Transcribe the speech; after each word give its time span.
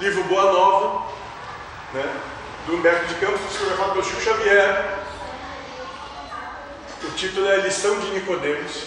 livro 0.00 0.24
Boa 0.24 0.50
Nova, 0.50 1.12
né? 1.92 2.20
do 2.66 2.74
Humberto 2.74 3.06
de 3.06 3.14
Campos, 3.16 3.40
psicografado 3.42 3.92
pelo 3.92 4.04
Chico 4.04 4.22
Xavier. 4.22 4.98
O 7.04 7.10
título 7.10 7.46
é 7.46 7.56
Lição 7.58 8.00
de 8.00 8.06
Nicodemos. 8.12 8.86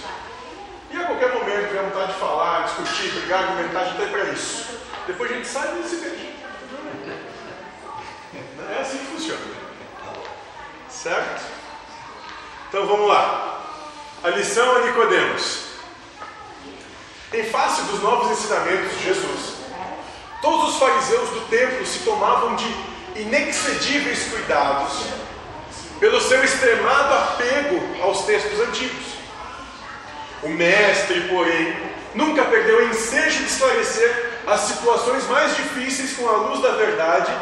E 0.90 0.98
a 0.98 1.06
qualquer 1.06 1.34
momento 1.34 1.68
tiver 1.68 1.84
vontade 1.84 2.14
de 2.14 2.20
falar, 2.20 2.66
discutir, 2.66 3.12
brigar, 3.12 3.44
argumentar, 3.44 3.82
a 3.82 3.86
gente 3.86 4.02
está 4.02 4.12
para 4.12 4.30
isso. 4.32 4.80
Depois 5.06 5.32
a 5.32 5.34
gente 5.36 5.48
sai 5.48 5.80
e 5.80 5.88
se 5.88 5.96
beija. 5.98 6.34
É 8.76 8.82
assim 8.82 8.98
que 8.98 9.06
funciona. 9.06 9.42
Certo? 10.90 11.44
Então 12.70 12.88
vamos 12.88 13.08
lá. 13.08 13.62
A 14.24 14.30
lição 14.30 14.78
a 14.78 14.80
Nicodemos. 14.80 15.66
Em 17.32 17.44
face 17.44 17.84
dos 17.84 18.02
novos 18.02 18.32
ensinamentos 18.32 18.98
de 18.98 19.04
Jesus, 19.04 19.33
todos 20.44 20.74
os 20.74 20.78
fariseus 20.78 21.30
do 21.30 21.48
templo 21.48 21.86
se 21.86 22.00
tomavam 22.00 22.58
de 22.58 22.76
inexcedíveis 23.16 24.28
cuidados 24.30 25.06
pelo 26.02 26.20
seu 26.20 26.44
extremado 26.44 27.14
apego 27.14 27.82
aos 28.04 28.26
textos 28.26 28.60
antigos. 28.60 29.14
O 30.44 30.50
mestre, 30.50 31.22
porém, 31.30 31.78
nunca 32.14 32.44
perdeu 32.44 32.80
o 32.80 32.90
ensejo 32.90 33.40
de 33.40 33.46
esclarecer 33.46 34.42
as 34.46 34.60
situações 34.60 35.26
mais 35.30 35.56
difíceis 35.56 36.18
com 36.18 36.28
a 36.28 36.34
luz 36.34 36.62
da 36.62 36.72
verdade 36.72 37.34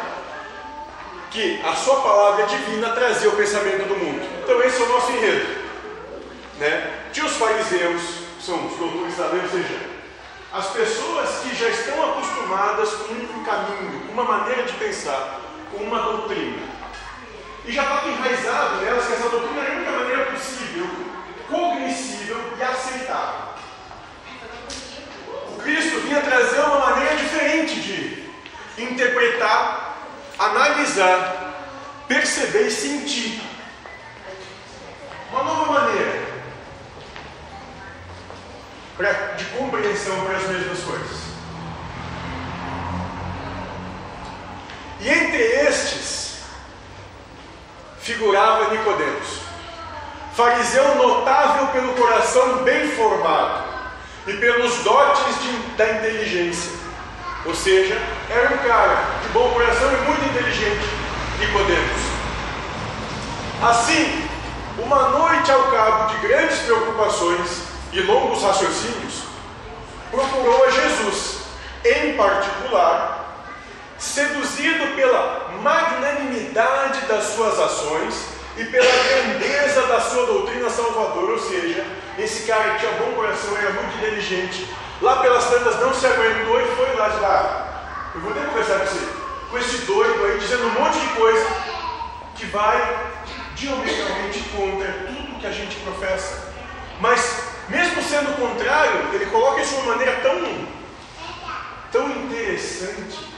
que 1.32 1.60
a 1.64 1.74
sua 1.74 1.96
palavra 2.02 2.46
divina 2.46 2.90
trazia 2.90 3.28
ao 3.28 3.36
pensamento 3.36 3.88
do 3.88 3.96
mundo. 3.96 4.22
Então 4.44 4.62
esse 4.62 4.80
é 4.80 4.84
o 4.84 4.88
nosso 4.88 5.10
enredo. 5.10 5.62
Né? 6.60 6.92
Tinha 7.12 7.26
os 7.26 7.32
fariseus, 7.32 8.00
são 8.40 8.64
os 8.64 8.76
doutores 8.76 9.16
da 9.16 9.26
lei, 9.26 9.42
ou 9.42 9.48
seja, 9.48 10.01
as 10.52 10.66
pessoas 10.66 11.30
que 11.42 11.54
já 11.54 11.68
estão 11.68 12.10
acostumadas 12.10 12.90
com 12.90 13.14
um 13.14 13.44
caminho, 13.44 14.10
uma 14.10 14.24
maneira 14.24 14.64
de 14.64 14.72
pensar, 14.74 15.40
com 15.70 15.78
uma 15.78 15.98
doutrina. 16.02 16.68
E 17.64 17.72
já 17.72 17.82
estava 17.82 18.08
enraizado 18.08 18.76
nelas 18.84 19.06
que 19.06 19.12
essa 19.14 19.28
doutrina 19.30 19.62
era 19.62 19.72
a 19.72 19.76
única 19.76 19.90
maneira 19.92 20.24
possível, 20.26 20.86
cognoscível 21.48 22.38
e 22.58 22.62
aceitável. 22.62 23.52
O 25.48 25.62
Cristo 25.62 26.00
vinha 26.00 26.20
trazer 26.20 26.60
uma 26.60 26.90
maneira 26.90 27.16
diferente 27.16 27.80
de 27.80 28.82
interpretar, 28.82 29.96
analisar, 30.38 31.54
perceber 32.06 32.66
e 32.66 32.70
sentir. 32.70 33.40
Uma 35.30 35.44
nova 35.44 35.72
maneira 35.72 36.01
de 39.36 39.44
compreensão 39.56 40.20
para 40.24 40.36
as 40.36 40.48
mesmas 40.48 40.78
coisas. 40.80 41.18
E 45.00 45.08
entre 45.08 45.38
estes 45.38 46.38
figurava 48.00 48.70
Nicodemos, 48.70 49.40
fariseu 50.34 50.94
notável 50.96 51.68
pelo 51.68 51.94
coração 51.94 52.62
bem 52.64 52.88
formado 52.90 53.64
e 54.26 54.34
pelos 54.34 54.76
dotes 54.78 55.42
de, 55.42 55.52
da 55.76 55.92
inteligência. 55.94 56.72
Ou 57.44 57.54
seja, 57.54 58.00
era 58.30 58.54
um 58.54 58.58
cara 58.58 59.04
de 59.22 59.28
bom 59.30 59.50
coração 59.50 59.92
e 59.92 59.96
muito 60.02 60.24
inteligente, 60.24 60.86
Nicodemos. 61.40 62.02
Assim, 63.62 64.28
uma 64.78 65.08
noite 65.08 65.50
ao 65.50 65.64
cabo 65.64 66.14
de 66.14 66.26
grandes 66.26 66.58
preocupações 66.58 67.71
e 67.92 68.00
longos 68.00 68.42
raciocínios, 68.42 69.22
procurou 70.10 70.64
a 70.64 70.70
Jesus, 70.70 71.42
em 71.84 72.14
particular, 72.14 73.44
seduzido 73.98 74.94
pela 74.96 75.50
magnanimidade 75.62 77.02
das 77.06 77.24
suas 77.24 77.58
ações 77.58 78.26
e 78.56 78.64
pela 78.64 78.90
grandeza 78.90 79.86
da 79.86 80.00
sua 80.00 80.26
doutrina 80.26 80.68
salvadora, 80.68 81.32
ou 81.32 81.38
seja, 81.38 81.86
esse 82.18 82.46
cara 82.46 82.78
tinha 82.78 82.92
bom 82.92 83.12
coração, 83.12 83.56
era 83.56 83.70
muito 83.70 83.96
inteligente, 83.96 84.68
lá 85.00 85.16
pelas 85.16 85.44
tantas 85.48 85.80
não 85.80 85.94
se 85.94 86.06
aguentou 86.06 86.60
e 86.60 86.76
foi 86.76 86.94
lá 86.96 87.08
de 87.08 87.20
lá. 87.20 87.68
Eu 88.14 88.20
vou 88.20 88.32
que 88.32 88.40
conversar 88.40 88.80
com 88.80 88.86
você, 88.86 89.08
com 89.50 89.58
esse 89.58 89.78
doido 89.86 90.24
aí, 90.26 90.38
dizendo 90.38 90.66
um 90.66 90.80
monte 90.80 90.98
de 90.98 91.08
coisa 91.14 91.46
que 92.36 92.44
vai 92.46 93.10
diametralmente 93.54 94.40
contra 94.54 94.92
tudo 95.06 95.40
que 95.40 95.46
a 95.46 95.52
gente 95.52 95.76
professa. 95.76 96.52
Mas, 97.00 97.51
mesmo 97.72 98.02
sendo 98.02 98.36
contrário, 98.36 99.14
ele 99.14 99.26
coloca 99.26 99.62
isso 99.62 99.74
de 99.74 99.80
uma 99.80 99.96
maneira 99.96 100.20
tão, 100.20 100.68
tão 101.90 102.10
interessante 102.10 103.32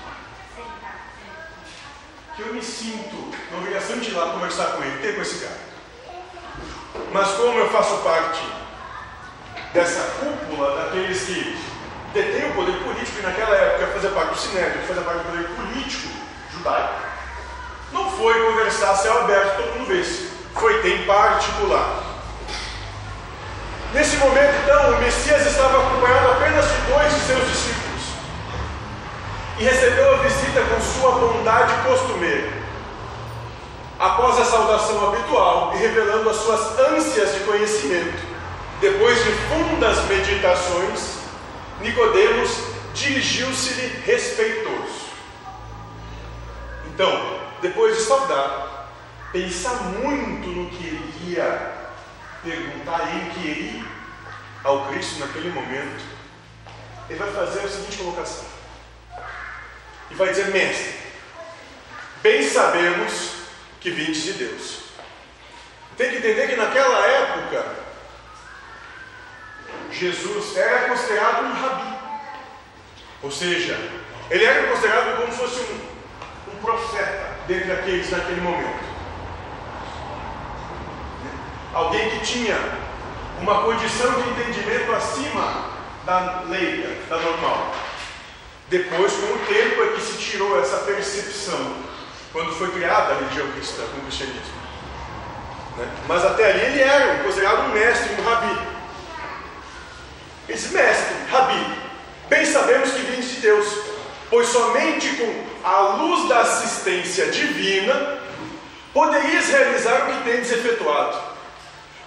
que 2.34 2.42
eu 2.42 2.52
me 2.52 2.60
sinto 2.60 3.32
na 3.52 3.58
obrigação 3.58 3.96
de 4.00 4.10
ir 4.10 4.14
lá 4.14 4.32
conversar 4.32 4.72
com 4.72 4.82
ele, 4.82 4.98
ter 4.98 5.14
com 5.14 5.22
esse 5.22 5.44
cara. 5.44 5.60
Mas 7.12 7.28
como 7.28 7.58
eu 7.60 7.70
faço 7.70 7.96
parte 7.98 8.42
dessa 9.72 10.00
cúpula 10.18 10.82
daqueles 10.82 11.22
que 11.22 11.56
detêm 12.12 12.50
o 12.50 12.54
poder 12.54 12.76
político, 12.82 13.20
e 13.20 13.22
naquela 13.22 13.54
época 13.54 13.92
fazia 13.92 14.10
parte 14.10 14.30
do 14.30 14.40
Sinédrio, 14.40 14.82
fazia 14.82 15.02
parte 15.02 15.18
do 15.18 15.30
poder 15.30 15.48
político 15.50 16.08
judaico, 16.52 17.02
não 17.92 18.10
foi 18.10 18.46
conversar 18.46 18.96
céu 18.96 19.20
aberto, 19.20 19.56
todo 19.58 19.78
mundo 19.78 19.86
vê 19.86 20.02
Foi 20.58 20.82
ter 20.82 21.02
em 21.02 21.06
particular. 21.06 22.13
Nesse 23.94 24.16
momento, 24.16 24.52
então, 24.64 24.90
o 24.90 24.98
Messias 24.98 25.46
estava 25.46 25.78
acompanhado 25.78 26.32
apenas 26.32 26.64
de 26.64 26.80
dois 26.92 27.14
de 27.14 27.20
seus 27.20 27.48
discípulos 27.48 28.02
e 29.56 29.62
recebeu 29.62 30.14
a 30.14 30.18
visita 30.18 30.60
com 30.62 30.80
sua 30.80 31.12
bondade 31.12 31.72
costumeira. 31.86 32.52
Após 34.00 34.36
a 34.40 34.44
saudação 34.44 35.12
habitual 35.12 35.74
e 35.76 35.78
revelando 35.78 36.28
as 36.28 36.38
suas 36.38 36.76
ânsias 36.80 37.34
de 37.34 37.40
conhecimento, 37.44 38.20
depois 38.80 39.16
de 39.22 39.30
fundas 39.30 40.04
meditações, 40.06 41.18
Nicodemos 41.80 42.50
dirigiu-se-lhe 42.94 44.02
respeitoso. 44.04 45.04
Então, 46.88 47.38
depois 47.62 47.96
de 47.96 48.02
saudar, 48.02 48.88
pensar 49.30 49.84
muito 49.84 50.48
no 50.48 50.68
que 50.68 50.84
ele 50.84 51.14
ia 51.28 51.72
perguntar 52.42 53.08
e 53.14 53.28
inquirir 53.28 53.93
ao 54.64 54.86
Cristo 54.86 55.20
naquele 55.20 55.50
momento, 55.50 56.02
ele 57.08 57.18
vai 57.18 57.30
fazer 57.32 57.60
a 57.60 57.68
seguinte 57.68 57.98
colocação 57.98 58.46
e 60.10 60.14
vai 60.14 60.28
dizer: 60.30 60.48
Mestre, 60.48 60.94
bem 62.22 62.42
sabemos 62.48 63.32
que 63.80 63.90
vindes 63.90 64.22
de 64.22 64.32
Deus. 64.32 64.78
Tem 65.98 66.10
que 66.10 66.16
entender 66.16 66.48
que 66.48 66.56
naquela 66.56 67.06
época, 67.06 67.76
Jesus 69.92 70.56
era 70.56 70.88
considerado 70.88 71.44
um 71.44 71.52
rabi. 71.52 71.94
Ou 73.22 73.30
seja, 73.30 73.78
ele 74.30 74.44
era 74.44 74.68
considerado 74.68 75.16
como 75.20 75.30
se 75.30 75.38
fosse 75.38 75.60
um, 75.60 76.52
um 76.52 76.56
profeta 76.60 77.36
dentre 77.46 77.70
aqueles 77.70 78.10
naquele 78.10 78.40
momento. 78.40 78.82
Alguém 81.72 82.10
que 82.10 82.26
tinha 82.26 82.83
uma 83.44 83.62
condição 83.62 84.10
de 84.22 84.30
entendimento 84.30 84.90
acima 84.94 85.66
da 86.06 86.44
lei, 86.48 86.98
da 87.10 87.18
normal. 87.18 87.74
Depois, 88.68 89.12
com 89.12 89.26
o 89.26 89.38
tempo, 89.46 89.82
é 89.82 89.86
que 89.88 90.00
se 90.00 90.16
tirou 90.16 90.58
essa 90.58 90.78
percepção, 90.78 91.76
quando 92.32 92.52
foi 92.52 92.70
criada 92.72 93.12
a 93.12 93.18
religião 93.18 93.46
cristã, 93.52 93.82
com 93.92 93.98
o 93.98 94.00
cristianismo. 94.00 94.54
Né? 95.76 95.88
Mas 96.08 96.24
até 96.24 96.52
ali 96.52 96.60
ele 96.60 96.80
era 96.80 97.22
considerado 97.22 97.68
um 97.68 97.74
mestre, 97.74 98.14
um 98.18 98.24
rabi. 98.24 98.58
Esse 100.48 100.68
mestre, 100.68 101.14
rabi, 101.30 101.66
bem 102.30 102.46
sabemos 102.46 102.92
que 102.92 103.02
vem 103.02 103.20
de 103.20 103.36
Deus, 103.40 103.66
pois 104.30 104.48
somente 104.48 105.16
com 105.16 105.68
a 105.68 105.80
luz 105.96 106.28
da 106.30 106.40
assistência 106.40 107.26
divina 107.26 108.18
poderíeis 108.94 109.48
realizar 109.48 110.02
o 110.02 110.06
que 110.06 110.30
tendes 110.30 110.50
efetuado, 110.50 111.33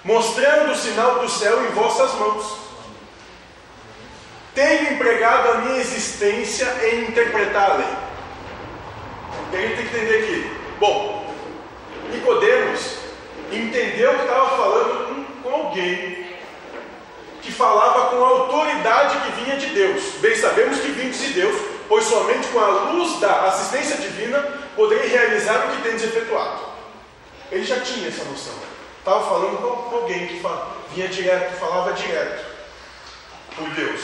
mostrando 0.07 0.71
o 0.71 0.75
sinal 0.75 1.19
do 1.19 1.29
céu 1.29 1.65
em 1.65 1.71
vossas 1.71 2.13
mãos 2.13 2.59
tenho 4.55 4.93
empregado 4.93 5.49
a 5.49 5.53
minha 5.55 5.79
existência 5.79 6.65
em 6.81 7.09
interpretar 7.09 7.71
a 7.71 7.73
lei. 7.75 7.87
E 9.51 9.55
a 9.55 9.61
gente 9.61 9.75
tem 9.75 9.85
que 9.85 9.95
entender 9.95 10.25
que, 10.25 10.79
bom, 10.79 11.31
Nicodemos 12.11 12.97
entendeu 13.51 14.15
que 14.15 14.21
estava 14.21 14.49
falando 14.57 15.27
com 15.43 15.49
alguém 15.49 16.25
que 17.41 17.51
falava 17.51 18.07
com 18.07 18.23
a 18.23 18.27
autoridade 18.29 19.17
que 19.19 19.43
vinha 19.43 19.57
de 19.57 19.67
Deus. 19.67 20.03
Bem, 20.21 20.35
sabemos 20.35 20.79
que 20.79 20.87
vinha 20.87 21.11
de 21.11 21.33
Deus, 21.33 21.61
pois 21.87 22.05
somente 22.05 22.47
com 22.47 22.59
a 22.59 22.67
luz 22.91 23.19
da 23.19 23.41
assistência 23.41 23.97
divina 23.97 24.39
poderei 24.75 25.09
realizar 25.09 25.67
o 25.67 25.75
que 25.75 25.83
tendes 25.83 26.03
efetuado. 26.03 26.61
Ele 27.51 27.63
já 27.63 27.81
tinha 27.81 28.07
essa 28.07 28.23
noção. 28.23 28.76
Estava 29.07 29.25
falando 29.25 29.57
com 29.57 29.95
alguém 29.95 30.27
que 30.27 30.43
vinha 30.93 31.07
direto, 31.07 31.57
falava 31.61 31.93
direto 31.93 32.43
por 33.55 33.69
Deus. 33.69 34.01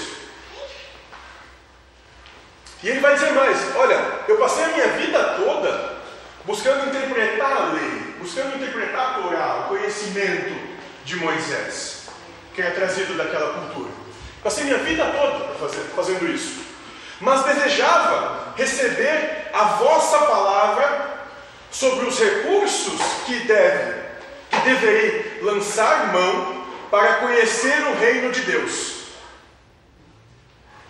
E 2.82 2.88
ele 2.88 3.02
vai 3.02 3.14
dizer 3.14 3.34
mais: 3.34 3.76
olha, 3.76 4.02
eu 4.30 4.38
passei 4.38 4.64
a 4.64 4.68
minha 4.70 4.88
vida 4.88 5.22
toda 5.44 5.98
buscando 6.46 6.88
interpretar 6.88 7.52
a 7.52 7.74
lei, 7.74 8.16
buscando 8.18 8.56
interpretar 8.56 9.10
a 9.10 9.14
Torá, 9.16 9.66
o 9.66 9.68
conhecimento 9.68 10.56
de 11.04 11.18
Moisés, 11.18 12.08
que 12.56 12.62
é 12.62 12.70
trazido 12.70 13.18
daquela 13.18 13.56
cultura. 13.56 13.92
Passei 14.42 14.64
minha 14.64 14.78
vida 14.78 15.04
toda 15.04 15.54
fazendo 15.98 16.34
isso. 16.34 16.64
Mas 17.20 17.44
desejava 17.44 18.54
receber 18.56 19.50
a 19.52 19.64
vossa 19.66 20.20
palavra 20.20 21.26
sobre 21.70 22.06
os 22.06 22.18
recursos 22.18 23.02
que 23.26 23.40
deve, 23.40 24.02
que 24.02 24.03
deverei 24.64 25.40
lançar 25.42 26.12
mão 26.12 26.64
para 26.90 27.16
conhecer 27.16 27.82
o 27.88 28.00
reino 28.00 28.32
de 28.32 28.42
Deus. 28.42 29.04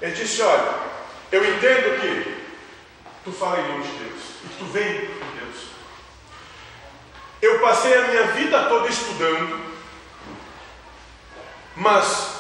Ele 0.02 0.12
disse: 0.12 0.42
Olha, 0.42 0.74
eu 1.32 1.44
entendo 1.56 2.02
que 2.02 2.44
tu 3.24 3.32
fala 3.32 3.60
em 3.60 3.68
nome 3.70 3.84
de 3.84 3.92
Deus 4.00 4.22
e 4.44 4.48
que 4.50 4.58
tu 4.58 4.66
vem 4.66 4.84
de 4.84 5.40
Deus. 5.40 5.68
Eu 7.42 7.60
passei 7.60 7.98
a 7.98 8.08
minha 8.08 8.28
vida 8.28 8.66
toda 8.66 8.90
estudando, 8.90 9.62
mas 11.76 12.34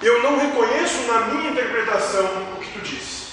eu 0.00 0.22
não 0.22 0.38
reconheço 0.38 1.02
na 1.02 1.20
minha 1.26 1.50
interpretação 1.50 2.24
o 2.56 2.60
que 2.60 2.72
tu 2.72 2.80
disse. 2.80 3.32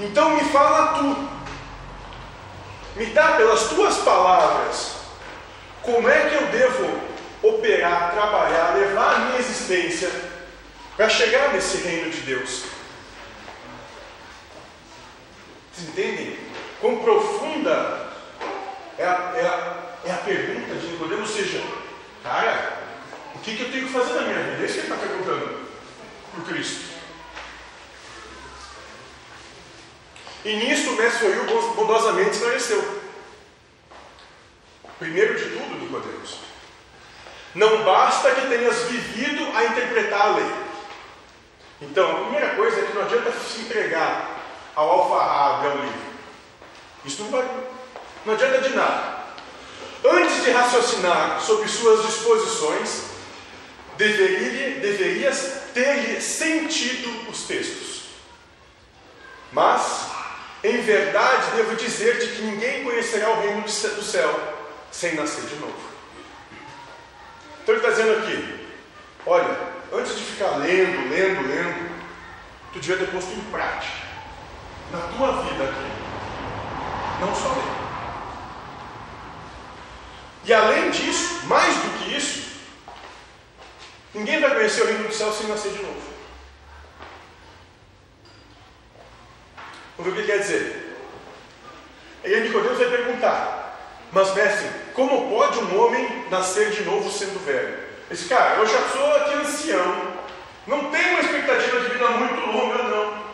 Então 0.00 0.30
me 0.30 0.44
fala 0.50 0.98
tu, 0.98 1.28
me 2.96 3.06
dá 3.06 3.32
pelas 3.32 3.68
tuas 3.68 3.98
palavras 3.98 4.95
como 5.86 6.08
é 6.08 6.28
que 6.28 6.34
eu 6.34 6.46
devo 6.48 7.00
operar, 7.42 8.12
trabalhar, 8.12 8.74
levar 8.74 9.14
a 9.14 9.18
minha 9.20 9.38
existência 9.38 10.10
para 10.96 11.08
chegar 11.08 11.52
nesse 11.52 11.76
reino 11.78 12.10
de 12.10 12.20
Deus. 12.22 12.64
Vocês 15.72 15.88
entendem? 15.88 16.38
Quão 16.80 16.98
profunda 16.98 18.10
é 18.98 19.04
a, 19.04 19.32
é 19.36 19.46
a, 19.46 19.86
é 20.06 20.10
a 20.10 20.16
pergunta 20.16 20.74
de 20.74 20.86
Nicodemo, 20.88 21.20
ou 21.20 21.28
seja, 21.28 21.62
cara, 22.22 22.82
o 23.34 23.38
que, 23.38 23.54
que 23.54 23.62
eu 23.62 23.70
tenho 23.70 23.86
que 23.86 23.92
fazer 23.92 24.14
na 24.14 24.22
minha 24.22 24.42
vida? 24.42 24.62
É 24.62 24.64
isso 24.64 24.74
que 24.74 24.80
ele 24.80 24.92
está 24.92 25.06
perguntando 25.06 25.66
o 26.36 26.42
Cristo. 26.42 26.96
E 30.44 30.56
nisso 30.56 30.90
o 30.90 30.96
mestre 30.96 31.26
Oil 31.26 31.74
bondosamente 31.74 32.30
esclareceu. 32.30 32.95
Primeiro 34.98 35.34
de 35.34 35.50
tudo, 35.50 35.78
Nicodemos, 35.78 36.38
não 37.54 37.84
basta 37.84 38.30
que 38.30 38.48
tenhas 38.48 38.76
vivido 38.84 39.54
a 39.54 39.64
interpretar 39.64 40.20
a 40.20 40.36
lei. 40.36 40.52
Então, 41.82 42.10
a 42.10 42.20
primeira 42.20 42.54
coisa 42.54 42.80
é 42.80 42.84
que 42.86 42.94
não 42.94 43.02
adianta 43.02 43.30
se 43.32 43.60
entregar 43.60 44.40
ao 44.74 44.88
alfarrábio, 44.88 45.70
ao 45.70 45.76
livro. 45.78 46.00
Isso 47.04 47.22
não, 47.22 47.30
vai, 47.30 47.48
não 48.24 48.34
adianta 48.34 48.60
de 48.60 48.74
nada. 48.74 49.16
Antes 50.04 50.44
de 50.44 50.50
raciocinar 50.50 51.40
sobre 51.40 51.68
suas 51.68 52.06
disposições, 52.06 53.02
deveria, 53.98 54.80
deverias 54.80 55.62
ter 55.74 56.20
sentido 56.22 57.30
os 57.30 57.42
textos. 57.42 58.04
Mas, 59.52 60.06
em 60.64 60.80
verdade, 60.80 61.56
devo 61.56 61.76
dizer-te 61.76 62.28
que 62.28 62.42
ninguém 62.42 62.84
conhecerá 62.84 63.30
o 63.30 63.40
reino 63.40 63.62
do 63.62 64.02
céu 64.02 64.55
sem 64.96 65.14
nascer 65.14 65.44
de 65.44 65.56
novo. 65.56 65.78
Então 67.62 67.74
ele 67.74 67.86
está 67.86 67.90
dizendo 67.90 68.18
aqui: 68.18 68.66
olha, 69.26 69.58
antes 69.92 70.16
de 70.16 70.24
ficar 70.24 70.56
lendo, 70.56 71.10
lendo, 71.10 71.46
lendo, 71.46 71.90
tu 72.72 72.80
devia 72.80 72.96
ter 72.96 73.12
posto 73.12 73.32
em 73.32 73.40
prática 73.50 74.06
na 74.90 75.00
tua 75.00 75.42
vida 75.42 75.64
aqui. 75.64 77.20
Não 77.20 77.34
só 77.34 77.48
ler. 77.48 77.76
E 80.44 80.54
além 80.54 80.90
disso, 80.90 81.46
mais 81.46 81.74
do 81.74 81.98
que 81.98 82.16
isso, 82.16 82.60
ninguém 84.14 84.40
vai 84.40 84.54
conhecer 84.54 84.82
o 84.82 84.86
reino 84.86 85.08
do 85.08 85.14
céu 85.14 85.32
sem 85.32 85.48
nascer 85.48 85.72
de 85.72 85.82
novo. 85.82 86.16
Vamos 89.98 90.14
ver 90.14 90.20
o 90.20 90.22
que 90.22 90.32
quer 90.32 90.38
dizer. 90.38 90.96
Aí 92.24 92.40
Nicodemos 92.40 92.78
vai 92.78 92.88
perguntar, 92.88 93.76
mas 94.12 94.34
mestre, 94.34 94.85
como 94.96 95.28
pode 95.28 95.58
um 95.58 95.78
homem 95.78 96.24
nascer 96.30 96.70
de 96.70 96.82
novo 96.84 97.12
sendo 97.12 97.38
velho? 97.44 97.78
Esse 98.10 98.26
cara, 98.28 98.56
eu 98.56 98.66
já 98.66 98.88
sou 98.88 99.16
aqui 99.16 99.34
ancião, 99.34 100.14
não 100.66 100.90
tenho 100.90 101.10
uma 101.10 101.20
expectativa 101.20 101.80
de 101.80 101.88
vida 101.90 102.08
muito 102.08 102.46
longa, 102.46 102.82
não. 102.84 103.26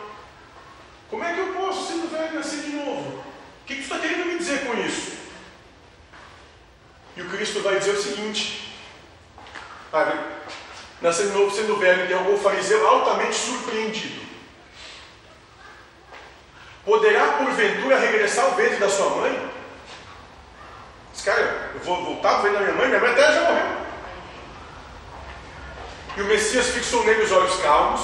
Como 1.09 1.23
é 1.23 1.33
que 1.33 1.39
eu 1.39 1.53
posso, 1.53 1.87
sendo 1.87 2.11
velho, 2.11 2.35
nascer 2.35 2.59
de 2.63 2.75
novo? 2.75 3.17
O 3.17 3.65
que, 3.65 3.75
você 3.75 3.81
está 3.81 3.97
querendo 3.97 4.25
me 4.25 4.37
dizer 4.37 4.65
com 4.65 4.73
isso? 4.73 5.13
E 7.15 7.21
o 7.21 7.29
Cristo 7.29 7.61
vai 7.61 7.79
dizer 7.79 7.91
o 7.91 8.01
seguinte: 8.01 8.75
ah, 9.93 10.17
nascer 11.01 11.27
de 11.27 11.33
novo, 11.33 11.55
sendo 11.55 11.77
velho, 11.77 12.17
algum 12.17 12.37
fariseu 12.37 12.85
altamente 12.85 13.35
surpreendido. 13.35 14.21
Poderá 16.83 17.37
porventura 17.37 17.99
regressar 17.99 18.45
ao 18.45 18.55
ventre 18.55 18.75
da 18.75 18.89
sua 18.89 19.09
mãe? 19.11 19.52
Cara, 21.23 21.71
eu 21.73 21.79
vou 21.81 22.03
voltar 22.03 22.41
ventre 22.41 22.57
da 22.57 22.59
minha 22.59 22.73
mãe, 22.73 22.87
minha 22.87 22.99
mãe 22.99 23.11
até 23.11 23.33
já 23.33 23.41
morreu. 23.41 23.83
E 26.17 26.21
o 26.21 26.25
Messias 26.25 26.67
fixou 26.67 27.05
nele 27.05 27.23
os 27.23 27.31
olhos 27.31 27.55
calmos, 27.61 28.01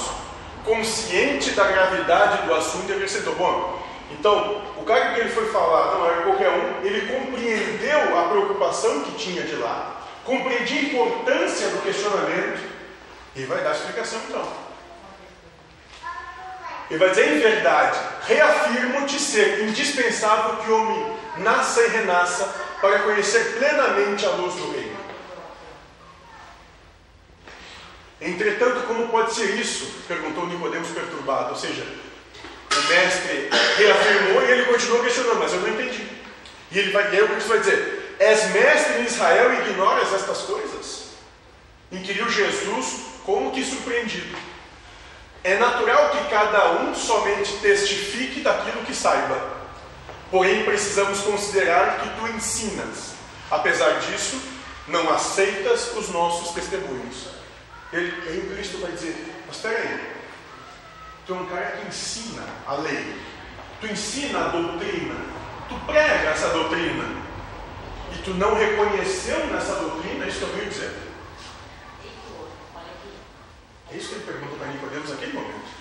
consciente 0.64 1.50
da 1.50 1.64
gravidade 1.64 2.46
do 2.46 2.54
assunto, 2.54 2.90
e 2.90 2.94
acrescentou: 2.94 3.34
Bom, 3.34 3.78
então, 4.10 4.62
o 4.78 4.84
cara 4.84 5.12
que 5.12 5.20
ele 5.20 5.28
foi 5.28 5.50
falar 5.50 5.96
não 5.96 6.06
era 6.06 6.22
qualquer 6.22 6.48
um, 6.48 6.84
ele 6.84 7.14
compreendeu 7.14 8.18
a 8.18 8.28
preocupação 8.28 9.02
que 9.02 9.12
tinha 9.12 9.42
de 9.42 9.56
lá, 9.56 10.00
compreendia 10.24 10.80
a 10.80 10.84
importância 10.84 11.68
do 11.68 11.82
questionamento, 11.82 12.62
e 13.36 13.44
vai 13.44 13.62
dar 13.62 13.70
a 13.70 13.74
explicação 13.74 14.18
então. 14.28 14.48
Ele 16.88 16.98
vai 16.98 17.10
dizer 17.10 17.36
em 17.36 17.38
verdade: 17.38 17.98
reafirmo-te 18.26 19.20
ser 19.20 19.68
indispensável 19.68 20.56
que 20.56 20.70
o 20.70 20.80
homem 20.80 21.16
nasça 21.36 21.82
e 21.82 21.88
renasça 21.88 22.69
para 22.80 23.00
conhecer 23.00 23.58
plenamente 23.58 24.24
a 24.26 24.30
luz 24.30 24.54
do 24.54 24.72
reino. 24.72 24.98
Entretanto, 28.20 28.86
como 28.86 29.08
pode 29.08 29.32
ser 29.32 29.54
isso? 29.56 29.86
Perguntou 30.06 30.46
Nicodemos 30.46 30.88
perturbado. 30.88 31.50
Ou 31.50 31.56
seja, 31.56 31.86
o 32.72 32.88
mestre 32.88 33.48
reafirmou 33.76 34.42
e 34.42 34.50
ele 34.50 34.64
continuou 34.64 35.02
questionando, 35.02 35.38
mas 35.38 35.52
eu 35.52 35.60
não 35.60 35.68
entendi. 35.68 36.06
E 36.70 36.78
ele 36.78 36.92
vai, 36.92 37.12
e 37.12 37.16
aí 37.16 37.22
o 37.22 37.28
Cristo 37.28 37.48
vai 37.48 37.58
dizer: 37.60 38.16
És 38.18 38.50
mestre 38.50 39.00
em 39.00 39.04
Israel 39.04 39.52
e 39.52 39.70
ignoras 39.70 40.12
estas 40.12 40.42
coisas? 40.42 41.10
Inquiriu 41.90 42.28
Jesus, 42.28 43.00
como 43.24 43.50
que 43.50 43.64
surpreendido. 43.64 44.36
É 45.42 45.56
natural 45.56 46.10
que 46.10 46.28
cada 46.28 46.72
um 46.72 46.94
somente 46.94 47.54
testifique 47.54 48.40
daquilo 48.40 48.84
que 48.84 48.94
saiba. 48.94 49.59
Porém, 50.30 50.64
precisamos 50.64 51.20
considerar 51.20 52.00
que 52.00 52.08
tu 52.10 52.28
ensinas. 52.28 53.14
Apesar 53.50 53.98
disso, 53.98 54.40
não 54.86 55.10
aceitas 55.10 55.96
os 55.96 56.08
nossos 56.10 56.54
testemunhos. 56.54 57.28
Ele, 57.92 58.28
aí 58.28 58.38
o 58.38 58.54
Cristo 58.54 58.78
vai 58.78 58.92
dizer: 58.92 59.16
Mas 59.46 59.56
espera 59.56 59.78
aí, 59.78 60.14
tu 61.26 61.34
é 61.34 61.36
um 61.36 61.46
cara 61.46 61.72
que 61.72 61.88
ensina 61.88 62.42
a 62.66 62.74
lei, 62.74 63.16
tu 63.80 63.86
ensina 63.88 64.46
a 64.46 64.48
doutrina, 64.48 65.16
tu 65.68 65.74
prega 65.86 66.30
essa 66.30 66.50
doutrina, 66.50 67.04
e 68.12 68.22
tu 68.22 68.34
não 68.34 68.54
reconheceu 68.54 69.46
nessa 69.48 69.74
doutrina, 69.74 70.24
é 70.24 70.28
isso 70.28 70.38
que 70.38 70.44
eu 70.44 70.56
venho 70.56 70.70
dizer. 70.70 71.10
É 73.92 73.96
isso 73.96 74.08
que 74.10 74.14
ele 74.14 74.24
pergunta 74.24 74.56
para 74.56 74.68
Nicodemos 74.68 75.10
naquele 75.10 75.32
momento. 75.32 75.79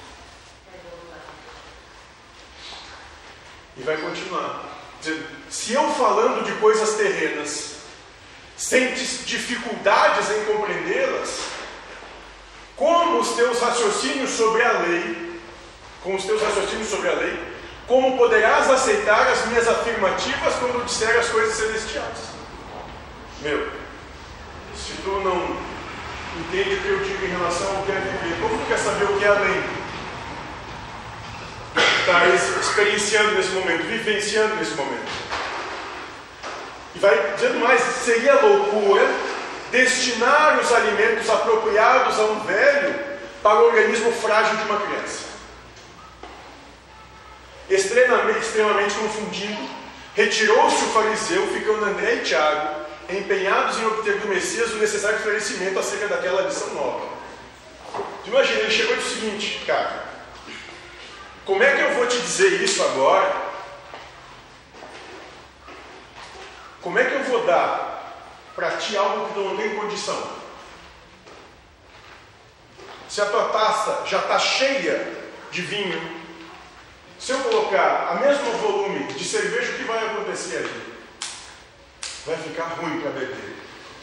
E 3.79 3.83
vai 3.83 3.98
continuar. 3.98 4.65
Dizendo, 5.01 5.25
se 5.50 5.74
eu 5.74 5.89
falando 5.93 6.43
de 6.43 6.51
coisas 6.59 6.95
terrenas, 6.95 7.75
sentes 8.57 9.25
dificuldades 9.25 10.29
em 10.29 10.45
compreendê-las, 10.45 11.45
como 12.75 13.19
os 13.19 13.29
teus 13.29 13.59
raciocínios 13.59 14.31
sobre 14.31 14.62
a 14.62 14.74
lei, 14.79 15.39
com 16.03 16.15
os 16.15 16.25
teus 16.25 16.41
raciocínios 16.41 16.89
sobre 16.89 17.09
a 17.09 17.13
lei, 17.13 17.39
como 17.88 18.17
poderás 18.17 18.69
aceitar 18.69 19.27
as 19.27 19.45
minhas 19.48 19.67
afirmativas 19.67 20.53
quando 20.55 20.86
disser 20.86 21.17
as 21.17 21.29
coisas 21.29 21.55
celestiais? 21.55 22.17
Meu, 23.41 23.69
tu 25.03 25.12
não 25.21 25.57
entende 26.39 26.75
o 26.75 26.81
que 26.81 26.88
eu 26.89 27.00
digo 27.00 27.25
em 27.25 27.29
relação 27.29 27.77
ao 27.77 27.83
que 27.83 27.91
é 27.91 27.95
viver, 27.95 28.41
como 28.41 28.57
tu 28.57 28.65
quer 28.67 28.77
saber 28.77 29.05
o 29.05 29.17
que 29.17 29.25
é 29.25 29.27
além? 29.29 29.78
Está 32.10 32.28
experienciando 32.60 33.32
nesse 33.34 33.50
momento, 33.50 33.84
vivenciando 33.84 34.56
nesse 34.56 34.72
momento. 34.72 35.12
E 36.96 37.00
vai 37.00 37.34
dizendo 37.36 37.60
mais: 37.60 37.80
seria 38.04 38.34
loucura 38.34 39.08
destinar 39.72 40.60
os 40.60 40.74
alimentos 40.74 41.30
apropriados 41.30 42.20
a 42.20 42.24
um 42.24 42.39
velho 42.39 43.00
para 43.44 43.60
o 43.60 43.66
organismo 43.68 44.12
frágil 44.12 44.58
de 44.58 44.63
uma 44.63 44.80
criança. 44.80 45.30
Extremamente, 47.70 48.39
extremamente 48.39 48.96
confundido, 48.96 49.70
retirou-se 50.16 50.84
o 50.84 50.88
fariseu, 50.88 51.46
ficando 51.54 51.86
André 51.86 52.16
e 52.16 52.24
Tiago 52.24 52.80
empenhados 53.08 53.78
em 53.80 53.86
obter 53.86 54.18
do 54.18 54.28
Messias 54.28 54.72
o 54.72 54.78
necessário 54.78 55.18
esclarecimento 55.18 55.78
acerca 55.78 56.08
daquela 56.08 56.42
lição 56.42 56.74
nova. 56.74 57.08
Tu 58.24 58.30
imagina, 58.30 58.62
ele 58.62 58.72
chegou 58.72 58.96
e 58.96 58.98
disse 58.98 59.10
o 59.10 59.20
seguinte, 59.20 59.63
cara, 59.66 60.10
como 61.50 61.63
é 61.63 61.75
que 61.75 61.82
eu 61.82 61.96
vou 61.96 62.06
te 62.06 62.15
dizer 62.22 62.62
isso 62.62 62.79
agora? 62.84 63.36
Como 66.79 67.00
é 67.00 67.03
que 67.03 67.15
eu 67.15 67.24
vou 67.24 67.44
dar 67.44 68.13
para 68.56 68.77
ti 68.77 68.96
algo 68.96 69.34
que 69.34 69.39
não 69.39 69.58
tem 69.58 69.75
condição? 69.75 70.29
Se 73.10 73.20
a 73.20 73.25
tua 73.25 73.50
taça 73.50 74.06
já 74.06 74.20
está 74.20 74.38
cheia 74.38 75.12
de 75.50 75.63
vinho, 75.63 76.22
se 77.18 77.32
eu 77.32 77.39
colocar 77.39 78.10
a 78.12 78.15
mesmo 78.24 78.51
volume 78.60 79.12
de 79.12 79.24
cerveja, 79.24 79.72
o 79.72 79.75
que 79.77 79.84
vai 79.86 80.06
acontecer 80.06 80.58
ali? 80.58 80.94
Vai 82.27 82.38
ficar 82.38 82.65
ruim 82.75 83.01
para 83.01 83.10
beber. 83.10 83.56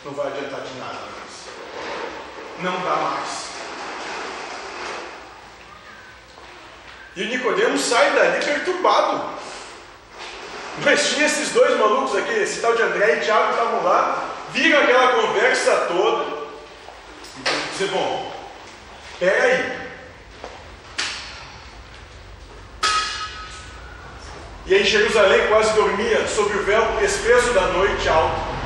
Não 0.04 0.12
vai 0.14 0.26
adiantar 0.26 0.62
de 0.62 0.74
nada 0.80 0.98
mais. 0.98 1.46
Não 2.58 2.72
dá 2.82 2.96
mais. 2.96 3.45
E 7.16 7.24
Nicodemos 7.24 7.80
sai 7.80 8.10
dali 8.10 8.44
perturbado. 8.44 9.24
Mas 10.84 11.08
tinha 11.08 11.24
esses 11.24 11.50
dois 11.50 11.78
malucos 11.78 12.14
aqui, 12.14 12.34
esse 12.34 12.60
tal 12.60 12.76
de 12.76 12.82
André 12.82 13.16
e 13.16 13.20
Tiago 13.24 13.52
estavam 13.52 13.82
lá, 13.82 14.24
viram 14.52 14.82
aquela 14.82 15.12
conversa 15.12 15.74
toda. 15.88 16.46
E 17.38 17.72
dizer, 17.72 17.88
bom, 17.88 18.32
pega 19.18 19.42
aí. 19.42 19.86
E 24.66 24.74
em 24.74 24.84
Jerusalém 24.84 25.46
quase 25.48 25.72
dormia, 25.72 26.26
sobre 26.26 26.58
o 26.58 26.64
véu 26.64 26.84
espesso 27.02 27.50
da 27.52 27.62
noite 27.68 28.06
alto. 28.10 28.56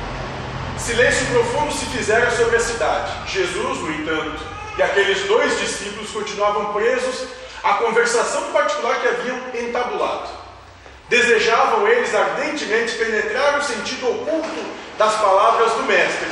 Silêncio 0.77 1.25
profundo 1.27 1.71
se 1.71 1.85
fizera 1.85 2.29
sobre 2.31 2.57
a 2.57 2.59
cidade. 2.59 3.31
Jesus, 3.31 3.77
no 3.77 3.93
entanto, 3.93 4.43
e 4.77 4.81
aqueles 4.81 5.23
dois 5.25 5.57
discípulos 5.57 6.09
continuavam 6.09 6.73
presos 6.73 7.27
à 7.63 7.73
conversação 7.75 8.51
particular 8.51 8.99
que 8.99 9.07
haviam 9.07 9.39
entabulado. 9.53 10.29
Desejavam 11.09 11.87
eles 11.87 12.15
ardentemente 12.15 12.95
penetrar 12.95 13.59
o 13.59 13.63
sentido 13.63 14.09
oculto 14.09 14.65
das 14.97 15.15
palavras 15.15 15.73
do 15.73 15.83
Mestre. 15.83 16.27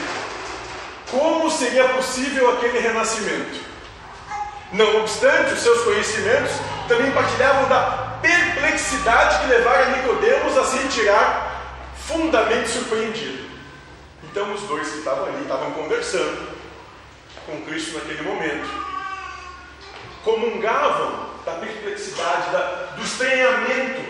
Como 1.12 1.50
seria 1.50 1.89
possível 1.89 2.51
aquele 2.51 2.79
renascimento? 2.79 3.59
Não 4.71 5.01
obstante, 5.01 5.53
os 5.53 5.62
seus 5.62 5.83
conhecimentos 5.83 6.51
também 6.88 7.12
partilhavam 7.12 7.67
da 7.67 8.19
perplexidade 8.21 9.39
que 9.39 9.48
levara 9.48 9.98
Nicodemos 9.98 10.57
a 10.57 10.63
se 10.63 10.77
retirar 10.77 11.50
fundamente 12.07 12.69
surpreendido. 12.69 13.50
Então 14.24 14.53
os 14.53 14.62
dois 14.62 14.88
que 14.88 15.00
estavam 15.00 15.25
ali 15.25 15.41
estavam 15.41 15.71
conversando 15.71 16.50
com 17.45 17.62
Cristo 17.62 17.98
naquele 17.98 18.21
momento, 18.21 18.88
comungavam 20.23 21.29
da 21.45 21.53
perplexidade, 21.53 22.51
da, 22.51 22.93
do 22.95 23.03
estranhamento 23.03 24.01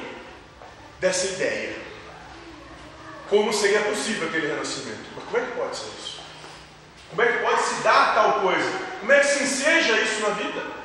dessa 1.00 1.28
ideia. 1.28 1.76
Como 3.30 3.54
seria 3.54 3.82
possível 3.82 4.28
aquele 4.28 4.48
renascimento? 4.48 5.10
Mas 5.16 5.24
como 5.26 5.38
é 5.38 5.42
que 5.42 5.52
pode 5.52 5.76
ser 5.76 5.88
isso? 6.00 6.20
Como 7.10 7.22
é 7.22 7.32
que 7.32 7.38
pode 7.40 7.62
se 7.62 7.76
dar 7.84 8.16
tal 8.16 8.42
coisa? 8.42 8.80
Como 9.00 9.12
é 9.12 9.20
que 9.20 9.28
se 9.28 9.44
enseja 9.44 10.00
isso 10.02 10.22
na 10.22 10.30
vida? 10.30 10.80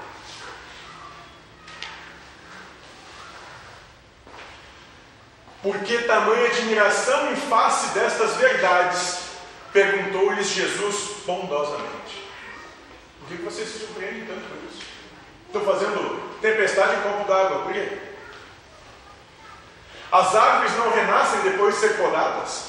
Por 5.62 5.78
que 5.78 5.98
tamanha 6.02 6.46
admiração 6.46 7.32
em 7.32 7.36
face 7.36 7.94
destas 7.94 8.36
verdades? 8.36 9.20
Perguntou-lhes 9.72 10.48
Jesus 10.48 11.22
bondosamente. 11.24 12.22
Por 13.18 13.28
que 13.28 13.42
vocês 13.42 13.68
se 13.68 13.78
surpreendem 13.78 14.26
tanto 14.26 14.42
com 14.42 14.66
isso? 14.68 14.93
Estou 15.54 15.72
fazendo 15.72 16.20
tempestade 16.40 16.96
em 16.96 17.00
copo 17.02 17.28
d'água, 17.28 17.72
quê? 17.72 17.96
As 20.10 20.34
árvores 20.34 20.76
não 20.76 20.90
renascem 20.90 21.42
depois 21.42 21.76
de 21.76 21.80
ser 21.80 21.96
podadas. 21.96 22.64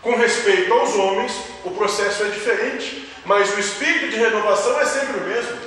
Com 0.00 0.16
respeito 0.16 0.72
aos 0.72 0.94
homens, 0.94 1.38
o 1.62 1.70
processo 1.72 2.24
é 2.24 2.28
diferente, 2.28 3.12
mas 3.26 3.54
o 3.54 3.60
espírito 3.60 4.08
de 4.08 4.16
renovação 4.16 4.80
é 4.80 4.86
sempre 4.86 5.18
o 5.18 5.24
mesmo. 5.24 5.58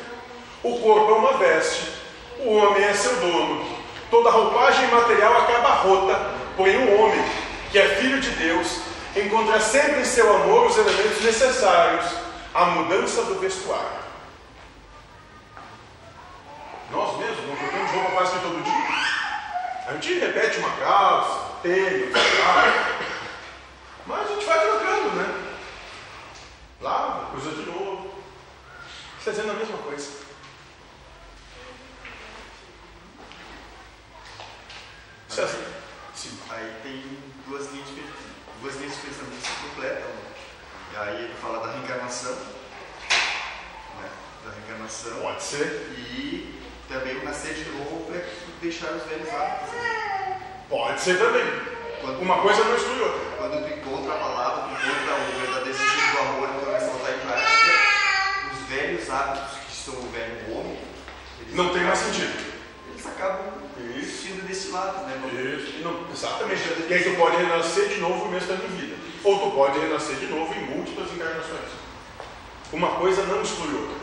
O 0.63 0.79
corpo 0.79 1.11
é 1.11 1.13
uma 1.13 1.37
veste, 1.37 1.91
o 2.39 2.55
homem 2.55 2.83
é 2.83 2.93
seu 2.95 3.15
dono, 3.17 3.77
Toda 4.09 4.31
roupagem 4.31 4.87
material 4.87 5.43
acaba 5.43 5.75
rota, 5.75 6.31
porém 6.57 6.75
o 6.77 7.01
homem, 7.01 7.23
que 7.71 7.77
é 7.77 7.87
filho 7.97 8.19
de 8.19 8.31
Deus, 8.31 8.79
encontra 9.15 9.59
sempre 9.59 10.01
em 10.01 10.05
seu 10.05 10.35
amor 10.37 10.65
os 10.65 10.75
elementos 10.75 11.21
necessários 11.23 12.05
à 12.51 12.65
mudança 12.65 13.21
do 13.25 13.39
vestuário. 13.39 14.05
Nós 16.91 17.17
mesmos 17.17 17.47
não 17.47 17.55
trocamos 17.55 17.91
roupa 17.91 18.11
quase 18.11 18.31
que 18.33 18.39
todo 18.39 18.63
dia. 18.63 18.73
A 19.95 19.97
gente 19.97 20.19
repete 20.19 20.57
uma 20.57 20.75
calça, 20.75 21.55
tênis, 21.63 22.11
mas 24.05 24.29
a 24.29 24.33
gente 24.33 24.45
vai 24.45 24.59
trocando, 24.59 25.15
né? 25.15 25.55
Lava, 26.81 27.31
coisa 27.31 27.51
de 27.51 27.65
novo. 27.65 28.13
Fazendo 29.21 29.51
a 29.51 29.53
mesma 29.53 29.77
coisa. 29.77 30.11
Sim, 36.13 36.39
aí 36.49 36.75
tem 36.83 37.17
duas 37.47 37.71
linhas 37.71 37.87
de, 37.87 38.03
duas 38.61 38.75
linhas 38.75 38.95
de 38.95 39.01
pensamento 39.01 39.41
que 39.41 39.47
se 39.47 39.69
completam. 39.69 40.09
E 40.91 40.97
aí 40.97 41.23
ele 41.23 41.35
fala 41.35 41.65
da 41.65 41.71
reencarnação, 41.71 42.33
né? 42.33 44.09
da 44.43 44.51
reencarnação. 44.51 45.21
Pode 45.21 45.41
ser. 45.41 45.95
E 45.97 46.54
também 46.89 47.17
o 47.17 47.23
nascer 47.23 47.53
de 47.53 47.69
novo 47.71 48.13
é 48.13 48.25
deixar 48.61 48.91
os 48.91 49.03
velhos 49.03 49.29
hábitos. 49.33 49.73
Né? 49.73 50.41
Pode 50.69 51.01
ser 51.01 51.17
também. 51.17 51.45
Quando, 52.01 52.21
Uma 52.21 52.41
coisa 52.41 52.63
não 52.63 52.75
exclui 52.75 53.01
outra. 53.01 53.21
Quando 53.37 53.67
tu 53.67 53.73
encontra 53.73 54.13
a 54.13 54.17
palavra, 54.17 54.63
tu 54.63 54.87
encontra 54.87 55.15
o 55.15 55.39
verdadeiro 55.39 55.77
sentido 55.77 56.11
do 56.11 56.19
amor 56.19 56.49
e 56.49 56.65
começa 56.65 56.85
a 56.85 56.89
botar 56.89 57.11
em 57.11 57.19
prática, 57.19 57.71
os 58.53 58.69
velhos 58.69 59.09
hábitos 59.09 59.57
que 59.65 59.75
são 59.75 59.93
o 59.95 60.09
velho 60.09 60.57
homem, 60.57 60.79
não 61.53 61.69
tem 61.73 61.83
mais 61.83 61.99
sentido. 61.99 62.55
Eles 62.91 63.05
acabam 63.05 63.45
Isso. 63.97 64.25
desse 64.47 64.69
lado, 64.69 65.05
né? 65.05 65.15
Isso. 65.57 65.83
Não, 65.83 66.05
exatamente. 66.11 66.61
E 66.89 66.93
aí 66.93 67.03
tu 67.03 67.15
pode 67.15 67.37
renascer 67.37 67.87
de 67.89 67.99
novo 67.99 68.25
mesmo 68.25 68.37
estando 68.37 68.65
em 68.65 68.75
vida. 68.75 68.95
Ou 69.23 69.39
tu 69.39 69.55
pode 69.55 69.79
renascer 69.79 70.17
de 70.17 70.27
novo 70.27 70.53
em 70.53 70.65
múltiplas 70.65 71.11
encarnações. 71.11 71.69
Uma 72.71 72.91
coisa 72.95 73.23
não 73.23 73.41
exclui 73.41 73.73
outra. 73.73 73.95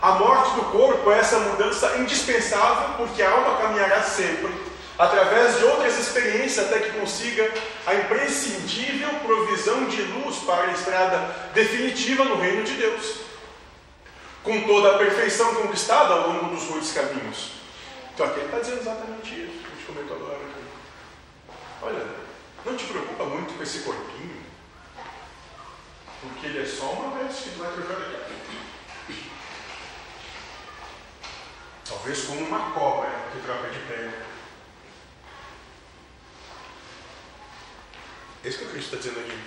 A 0.00 0.12
morte 0.12 0.54
do 0.54 0.62
corpo 0.66 1.10
é 1.10 1.18
essa 1.18 1.38
mudança 1.40 1.96
indispensável, 1.98 2.96
porque 2.96 3.22
a 3.22 3.30
alma 3.30 3.58
caminhará 3.58 4.02
sempre, 4.02 4.52
através 4.98 5.58
de 5.58 5.64
outras 5.64 5.98
experiências, 5.98 6.66
até 6.66 6.80
que 6.80 6.98
consiga 6.98 7.52
a 7.86 7.94
imprescindível 7.94 9.08
provisão 9.26 9.86
de 9.86 10.02
luz 10.02 10.36
para 10.38 10.64
a 10.64 10.72
estrada 10.72 11.18
definitiva 11.52 12.24
no 12.24 12.36
reino 12.36 12.62
de 12.64 12.74
Deus 12.74 13.28
com 14.48 14.62
toda 14.62 14.94
a 14.94 14.98
perfeição 14.98 15.54
conquistada 15.56 16.14
ao 16.14 16.28
longo 16.28 16.54
dos 16.54 16.64
rudes 16.64 16.92
caminhos. 16.92 17.50
Então 18.14 18.26
aqui 18.26 18.38
ele 18.38 18.46
está 18.46 18.58
dizendo 18.60 18.80
exatamente 18.80 19.34
isso 19.34 19.58
que 19.58 19.66
a 19.66 19.76
gente 19.76 19.86
comentou 19.86 20.16
agora. 20.16 20.36
Aqui. 20.38 21.54
Olha, 21.82 22.06
não 22.64 22.76
te 22.76 22.84
preocupa 22.84 23.24
muito 23.24 23.54
com 23.54 23.62
esse 23.62 23.80
corpinho, 23.80 24.42
porque 26.22 26.46
ele 26.46 26.62
é 26.62 26.66
só 26.66 26.86
uma 26.86 27.18
vez 27.18 27.36
que 27.36 27.50
tu 27.50 27.58
vai 27.58 27.72
trocar 27.72 27.96
daqui 27.96 28.16
Talvez 31.88 32.24
como 32.24 32.40
uma 32.40 32.70
cobra 32.72 33.10
que 33.32 33.40
troca 33.40 33.68
de 33.70 33.78
pele. 33.80 34.14
É 38.44 38.48
isso 38.48 38.58
que 38.58 38.64
o 38.64 38.68
Cristo 38.70 38.94
está 38.94 39.08
dizendo 39.08 39.26
aqui. 39.26 39.38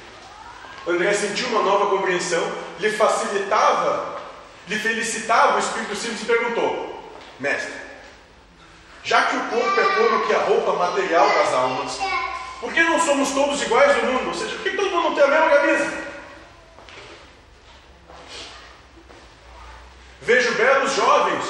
André 0.87 1.13
sentiu 1.13 1.47
uma 1.49 1.61
nova 1.61 1.95
compreensão, 1.95 2.41
lhe 2.79 2.91
facilitava 2.91 4.21
lhe 4.67 4.77
felicitava, 4.77 5.57
o 5.57 5.59
Espírito 5.59 5.95
Santo 5.95 6.21
e 6.21 6.25
perguntou: 6.25 7.11
Mestre, 7.39 7.73
já 9.03 9.25
que 9.25 9.35
o 9.35 9.49
corpo 9.49 9.79
é 9.79 9.95
como 9.95 10.27
que 10.27 10.33
a 10.33 10.39
roupa 10.39 10.73
material 10.73 11.27
das 11.27 11.53
almas, 11.53 11.99
Por 12.59 12.71
que 12.71 12.83
não 12.83 12.99
somos 12.99 13.31
todos 13.31 13.61
iguais 13.63 13.97
no 13.97 14.13
mundo? 14.13 14.27
Ou 14.27 14.33
seja, 14.35 14.55
por 14.55 14.63
que 14.63 14.77
todo 14.77 14.91
mundo 14.91 15.15
tem 15.15 15.23
a 15.23 15.27
mesma 15.27 15.49
camisa? 15.49 16.11
Vejo 20.21 20.53
belos 20.53 20.95
jovens 20.95 21.40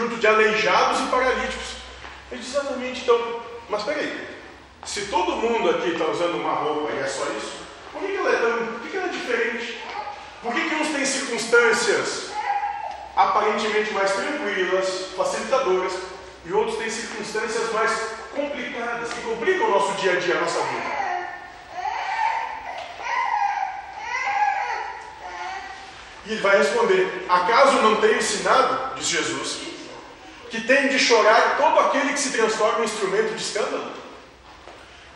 junto 0.00 0.16
de 0.16 0.26
aleijados 0.26 1.00
e 1.00 1.06
paralíticos. 1.10 1.76
Ele 2.32 2.40
diz 2.40 2.54
exatamente, 2.54 3.02
então, 3.02 3.42
mas 3.68 3.82
peraí, 3.82 4.28
se 4.84 5.06
todo 5.06 5.36
mundo 5.36 5.68
aqui 5.68 5.90
está 5.90 6.06
usando 6.06 6.36
uma 6.36 6.54
roupa 6.54 6.92
e 6.92 6.98
é 7.00 7.06
só 7.06 7.24
isso, 7.36 7.60
por 7.92 8.00
que, 8.00 8.16
ela 8.16 8.32
é 8.32 8.36
tão. 8.36 8.66
por 8.66 8.88
que, 8.88 8.96
ela 8.96 9.06
é 9.06 9.10
diferente? 9.10 9.78
Por 10.42 10.54
que, 10.54 10.68
que 10.68 10.74
uns 10.76 10.88
têm 10.88 11.04
circunstâncias 11.04 12.30
aparentemente 13.14 13.92
mais 13.92 14.12
tranquilas, 14.12 15.08
facilitadoras, 15.14 15.92
e 16.46 16.52
outros 16.54 16.78
têm 16.78 16.88
circunstâncias 16.88 17.70
mais 17.72 17.92
complicadas, 18.34 19.12
que 19.12 19.20
complicam 19.20 19.66
o 19.66 19.70
nosso 19.70 19.92
dia 20.00 20.12
a 20.12 20.16
dia, 20.16 20.38
a 20.38 20.40
nossa 20.40 20.60
vida? 20.60 21.00
E 26.24 26.32
ele 26.32 26.40
vai 26.40 26.56
responder: 26.56 27.26
Acaso 27.28 27.82
não 27.82 27.96
tenho 27.96 28.16
ensinado, 28.16 28.94
diz 28.94 29.06
Jesus, 29.06 29.69
que 30.50 30.60
tem 30.62 30.88
de 30.88 30.98
chorar 30.98 31.56
todo 31.56 31.78
aquele 31.78 32.12
que 32.12 32.18
se 32.18 32.32
transforma 32.32 32.80
em 32.80 32.84
instrumento 32.84 33.34
de 33.34 33.42
escândalo? 33.42 33.92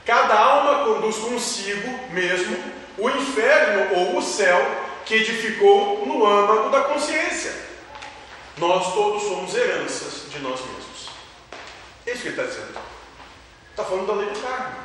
Cada 0.06 0.38
alma 0.38 0.84
conduz 0.84 1.16
consigo 1.16 2.12
mesmo 2.12 2.56
o 2.96 3.10
inferno 3.10 3.96
ou 3.96 4.18
o 4.18 4.22
céu 4.22 4.60
que 5.04 5.14
edificou 5.14 6.06
no 6.06 6.24
âmago 6.24 6.70
da 6.70 6.82
consciência. 6.82 7.52
Nós 8.58 8.94
todos 8.94 9.22
somos 9.22 9.54
heranças 9.54 10.30
de 10.30 10.38
nós 10.38 10.60
mesmos. 10.60 11.10
É 12.06 12.12
isso 12.12 12.22
que 12.22 12.28
ele 12.28 12.40
está 12.40 12.44
dizendo. 12.44 12.78
Está 13.70 13.84
falando 13.84 14.06
da 14.06 14.14
lei 14.14 14.30
do 14.30 14.40
karma. 14.40 14.84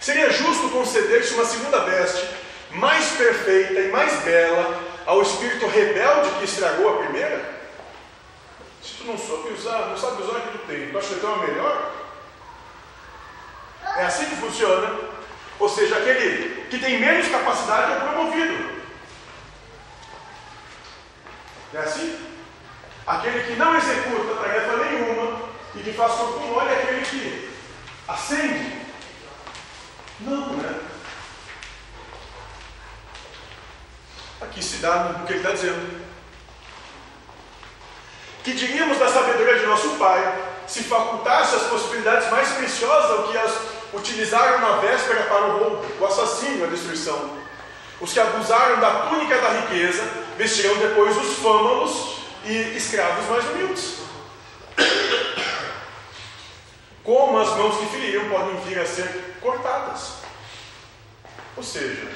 Seria 0.00 0.30
justo 0.30 0.68
conceder-se 0.68 1.34
uma 1.34 1.44
segunda 1.44 1.80
veste 1.80 2.28
mais 2.70 3.10
perfeita 3.12 3.80
e 3.80 3.88
mais 3.88 4.22
bela 4.22 4.85
ao 5.06 5.22
espírito 5.22 5.66
rebelde 5.66 6.30
que 6.38 6.44
estragou 6.44 6.94
a 6.94 7.04
primeira? 7.04 7.56
Se 8.82 8.94
tu 8.94 9.04
não 9.04 9.16
soube 9.16 9.52
usar, 9.52 9.86
não 9.86 9.96
sabe 9.96 10.22
usar 10.22 10.38
o 10.38 10.40
que 10.40 10.58
tu 10.58 10.66
tem, 10.66 10.90
tu 10.90 10.98
acha 10.98 11.14
que 11.14 11.20
tu 11.20 11.26
é 11.26 11.28
uma 11.28 11.46
melhor? 11.46 11.92
É 13.96 14.04
assim 14.04 14.26
que 14.26 14.36
funciona. 14.36 15.16
Ou 15.58 15.68
seja, 15.68 15.96
aquele 15.96 16.66
que 16.68 16.78
tem 16.78 17.00
menos 17.00 17.28
capacidade 17.28 17.92
é 17.92 18.00
promovido. 18.00 18.76
É 21.72 21.78
assim? 21.78 22.18
Aquele 23.06 23.44
que 23.44 23.56
não 23.56 23.76
executa 23.76 24.42
tarefa 24.42 24.76
nenhuma 24.76 25.48
e 25.74 25.82
que 25.82 25.92
faz 25.92 26.12
corpo 26.12 26.40
mole 26.40 26.68
é 26.68 26.82
aquele 26.82 27.00
que 27.02 27.50
acende. 28.08 28.82
Não, 30.20 30.56
né? 30.56 30.80
Aqui 34.40 34.62
se 34.62 34.76
dá 34.76 34.96
no 34.96 35.26
que 35.26 35.32
ele 35.32 35.40
está 35.40 35.52
dizendo. 35.52 36.06
Que 38.44 38.52
diríamos 38.52 38.98
da 38.98 39.08
sabedoria 39.08 39.58
de 39.58 39.66
nosso 39.66 39.90
Pai 39.96 40.54
se 40.66 40.82
facultasse 40.82 41.56
as 41.56 41.62
possibilidades 41.62 42.30
mais 42.30 42.48
preciosas 42.50 43.10
ao 43.10 43.28
que 43.28 43.38
as 43.38 43.52
utilizaram 43.92 44.60
na 44.60 44.76
véspera 44.78 45.22
para 45.24 45.46
o 45.46 45.58
roubo, 45.58 45.86
o 46.00 46.06
assassínio, 46.06 46.64
a 46.64 46.68
destruição. 46.68 47.30
Os 48.00 48.12
que 48.12 48.20
abusaram 48.20 48.78
da 48.78 49.08
túnica 49.08 49.38
da 49.38 49.48
riqueza 49.48 50.02
vestirão 50.36 50.76
depois 50.76 51.16
os 51.16 51.38
fâmulos 51.38 52.18
e 52.44 52.76
escravos 52.76 53.26
mais 53.26 53.44
humildes. 53.46 53.96
Como 57.02 57.38
as 57.38 57.48
mãos 57.56 57.78
que 57.78 57.86
feriram 57.86 58.28
podem 58.28 58.56
vir 58.62 58.78
a 58.80 58.86
ser 58.86 59.38
cortadas. 59.40 60.16
Ou 61.56 61.62
seja, 61.62 62.06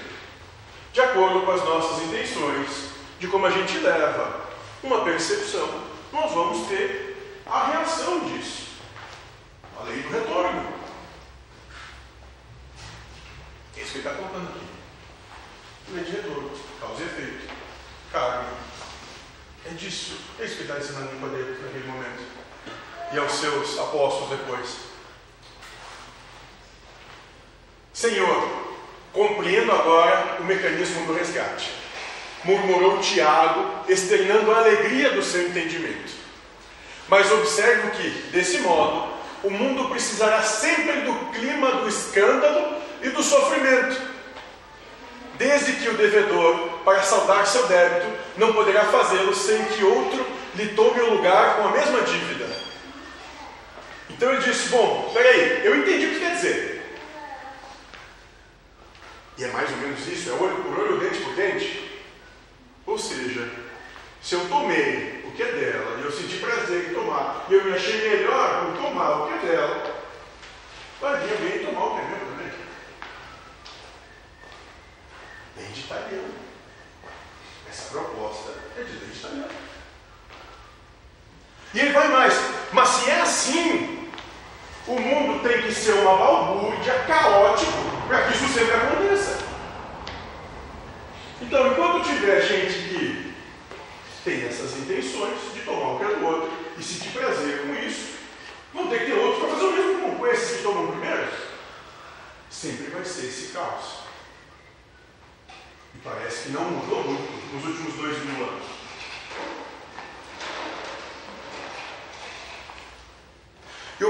de 0.93 1.01
acordo 1.01 1.43
com 1.43 1.53
as 1.53 1.65
nossas 1.65 2.03
intenções, 2.05 2.91
de 3.19 3.29
como 3.29 3.47
a 3.47 3.51
gente 3.51 3.79
leva 3.79 4.41
uma 4.83 5.05
percepção, 5.05 5.85
nós 6.13 6.33
vamos 6.33 6.69
ter 6.69 7.41
a 7.47 7.67
reação 7.67 8.21
disso. 8.21 8.69
A 9.79 9.85
lei 9.85 10.03
do 10.03 10.11
retorno. 10.11 10.81
É 13.77 13.81
isso 13.81 13.93
que 13.93 13.99
ele 13.99 14.09
está 14.09 14.23
contando 14.23 14.49
aqui. 14.49 14.67
Lei 15.93 16.05
de 16.05 16.11
retorno, 16.13 16.51
causa 16.81 17.03
e 17.03 17.07
efeito, 17.07 17.55
carne. 18.13 18.49
É 19.67 19.71
disso. 19.71 20.19
É 20.39 20.45
isso 20.45 20.57
que 20.57 20.63
ele 20.63 20.73
está 20.73 20.79
ensinando 20.79 21.13
em 21.13 21.15
Nicodemus 21.15 21.63
naquele 21.63 21.87
momento. 21.87 22.23
E 23.13 23.19
aos 23.19 23.33
seus 23.33 23.79
apóstolos 23.79 24.31
depois. 24.31 24.91
Senhor, 27.93 28.70
Compreendo 29.13 29.73
agora 29.73 30.37
o 30.41 30.45
mecanismo 30.45 31.07
do 31.07 31.15
resgate. 31.15 31.71
Murmurou 32.45 32.99
Tiago, 32.99 33.85
externando 33.89 34.51
a 34.53 34.59
alegria 34.59 35.11
do 35.11 35.23
seu 35.23 35.49
entendimento. 35.49 36.13
Mas 37.09 37.31
observo 37.33 37.91
que, 37.91 38.09
desse 38.31 38.59
modo, 38.59 39.09
o 39.43 39.51
mundo 39.51 39.89
precisará 39.89 40.43
sempre 40.43 41.01
do 41.01 41.13
clima 41.33 41.73
do 41.73 41.89
escândalo 41.89 42.77
e 43.03 43.09
do 43.09 43.23
sofrimento. 43.23 44.01
Desde 45.37 45.73
que 45.73 45.89
o 45.89 45.97
devedor, 45.97 46.81
para 46.85 47.03
saldar 47.03 47.47
seu 47.47 47.67
débito, 47.67 48.07
não 48.37 48.53
poderá 48.53 48.85
fazê-lo 48.85 49.35
sem 49.35 49.65
que 49.65 49.83
outro 49.83 50.25
lhe 50.55 50.69
tome 50.69 51.01
o 51.01 51.15
lugar 51.15 51.57
com 51.57 51.69
a 51.69 51.71
mesma 51.73 52.03
dívida. 52.03 52.47
Então 54.11 54.33
ele 54.33 54.43
disse: 54.43 54.69
Bom, 54.69 55.11
peraí, 55.15 55.65
eu 55.65 55.77
entendi 55.79 56.07
o 56.07 56.11
que 56.11 56.21
quer 56.21 56.35
dizer. 56.35 56.80
E 59.41 59.45
é 59.45 59.49
mais 59.49 59.71
ou 59.71 59.79
menos 59.79 60.07
isso, 60.07 60.29
é 60.29 60.33
olho 60.35 60.63
por 60.63 60.79
olho, 60.79 61.01
dente 61.01 61.19
por 61.21 61.35
dente. 61.35 61.99
Ou 62.85 62.99
seja, 62.99 63.51
se 64.21 64.35
eu 64.35 64.47
tomei 64.51 65.25
o 65.27 65.33
que 65.33 65.43
é 65.43 65.51
dela 65.51 65.99
e 65.99 66.05
eu 66.05 66.13
senti 66.13 66.37
prazer 66.37 66.91
em 66.91 66.95
tomar, 66.95 67.47
e 67.49 67.55
eu 67.55 67.65
me 67.65 67.73
achei 67.73 68.07
melhor 68.07 68.67
por 68.67 68.83
tomar 68.83 69.11
o 69.13 69.29
que 69.29 69.33
é 69.33 69.51
dela, 69.51 70.05
vir 71.01 71.33
alguém 71.33 71.65
tomar 71.65 71.87
o 71.87 71.95
que 71.95 72.01
é 72.01 72.09
meu 72.09 72.19
também. 72.19 72.53
Dente 75.57 75.81
italiano. 75.81 76.35
Essa 77.67 77.91
proposta 77.93 78.53
é 78.77 78.83
de 78.83 78.93
dente 78.93 79.19
italiano. 79.21 79.49
E 81.73 81.81
ele 81.81 81.93
vai 81.93 82.09
mais, 82.09 82.35
mas 82.75 82.89
se 82.91 83.09
é 83.09 83.23
assim, 83.23 84.00
o 84.91 85.01
mundo 85.01 85.43
tem 85.49 85.63
que 85.63 85.73
ser 85.73 85.93
uma 85.93 86.17
balbúrdia, 86.17 87.05
caótico, 87.07 87.73
para 88.09 88.23
que 88.23 88.35
isso 88.35 88.49
sempre 88.49 88.75
aconteça. 88.75 89.39
Então, 91.41 91.73
enquanto 91.73 92.05
tiver 92.05 92.41
gente 92.43 92.73
que 92.89 93.35
tem 94.25 94.45
essas 94.47 94.77
intenções 94.79 95.55
de 95.55 95.61
tomar 95.61 95.95
o 95.95 95.99
que 95.99 96.05
é 96.05 96.15
do 96.17 96.27
outro 96.27 96.51
e 96.77 96.83
sentir 96.83 97.11
prazer 97.11 97.63
com 97.63 97.75
isso, 97.75 98.19
vão 98.75 98.89
ter 98.89 98.99
que 99.01 99.07
ter 99.07 99.15
outros 99.15 99.39
para 99.39 99.51
fazer 99.51 99.67
o 99.67 99.73
mesmo 99.73 100.17
com 100.17 100.27
esses 100.27 100.57
que 100.57 100.63
tomam 100.65 100.89
primeiro. 100.89 101.29
Sempre 102.51 102.91
vai 102.91 103.05
ser 103.05 103.27
esse 103.27 103.53
caos. 103.53 104.01
E 105.95 105.99
parece 106.03 106.43
que 106.45 106.49
não 106.51 106.65
mudou 106.65 107.05
muito 107.05 107.55
nos 107.55 107.65
últimos 107.65 107.95
dois 107.95 108.25
mil 108.25 108.45
anos. 108.45 108.81
E 114.01 114.05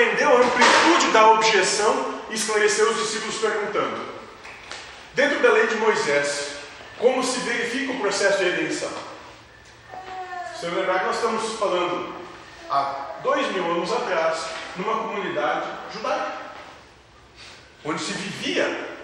aprendeu 0.00 0.34
a 0.34 0.40
amplitude 0.40 1.12
da 1.12 1.30
objeção 1.32 2.22
e 2.30 2.34
esclareceu 2.34 2.90
os 2.90 2.96
discípulos 2.96 3.36
perguntando: 3.36 4.00
Dentro 5.14 5.40
da 5.40 5.52
lei 5.52 5.66
de 5.66 5.76
Moisés, 5.76 6.52
como 6.98 7.22
se 7.22 7.40
verifica 7.40 7.92
o 7.92 8.00
processo 8.00 8.38
de 8.38 8.44
redenção? 8.44 8.90
Você 10.54 10.68
lembrar 10.68 11.00
que 11.00 11.06
nós 11.06 11.16
estamos 11.16 11.58
falando 11.58 12.14
há 12.70 13.16
dois 13.22 13.46
mil 13.52 13.64
anos 13.70 13.92
atrás, 13.92 14.46
numa 14.76 14.98
comunidade 14.98 15.66
judaica, 15.92 16.32
onde 17.84 18.02
se 18.02 18.12
vivia, 18.12 18.96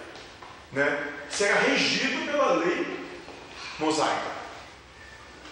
né, 0.73 1.13
se 1.29 1.45
era 1.45 1.61
regido 1.61 2.31
pela 2.31 2.55
lei 2.55 3.07
mosaica. 3.79 4.37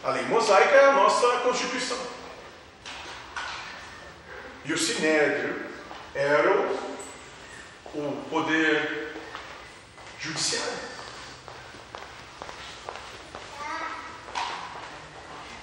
A 0.02 0.11
lei 0.11 0.22
mosaica 0.24 0.74
é 0.74 0.87
a 0.87 0.92
nossa 0.92 1.26
Constituição. 1.38 2.13
E 4.64 4.72
o 4.72 4.79
Sinédrio 4.79 5.57
era 6.14 6.50
o, 7.94 8.24
poder 8.31 9.12
judiciário. 10.18 10.72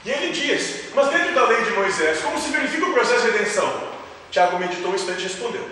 E 0.06 0.10
ele 0.10 0.32
diz: 0.32 0.94
Mas 0.94 1.10
dentro 1.10 1.34
da 1.34 1.48
lei 1.48 1.64
de 1.64 1.72
Moisés, 1.72 2.22
como 2.22 2.40
se 2.40 2.52
verifica 2.52 2.86
o 2.86 2.94
processo 2.94 3.26
de 3.26 3.32
redenção? 3.32 3.92
Tiago 4.30 4.60
meditou 4.60 4.92
um 4.92 4.96
instante 4.96 5.22
e 5.22 5.24
respondeu: 5.24 5.68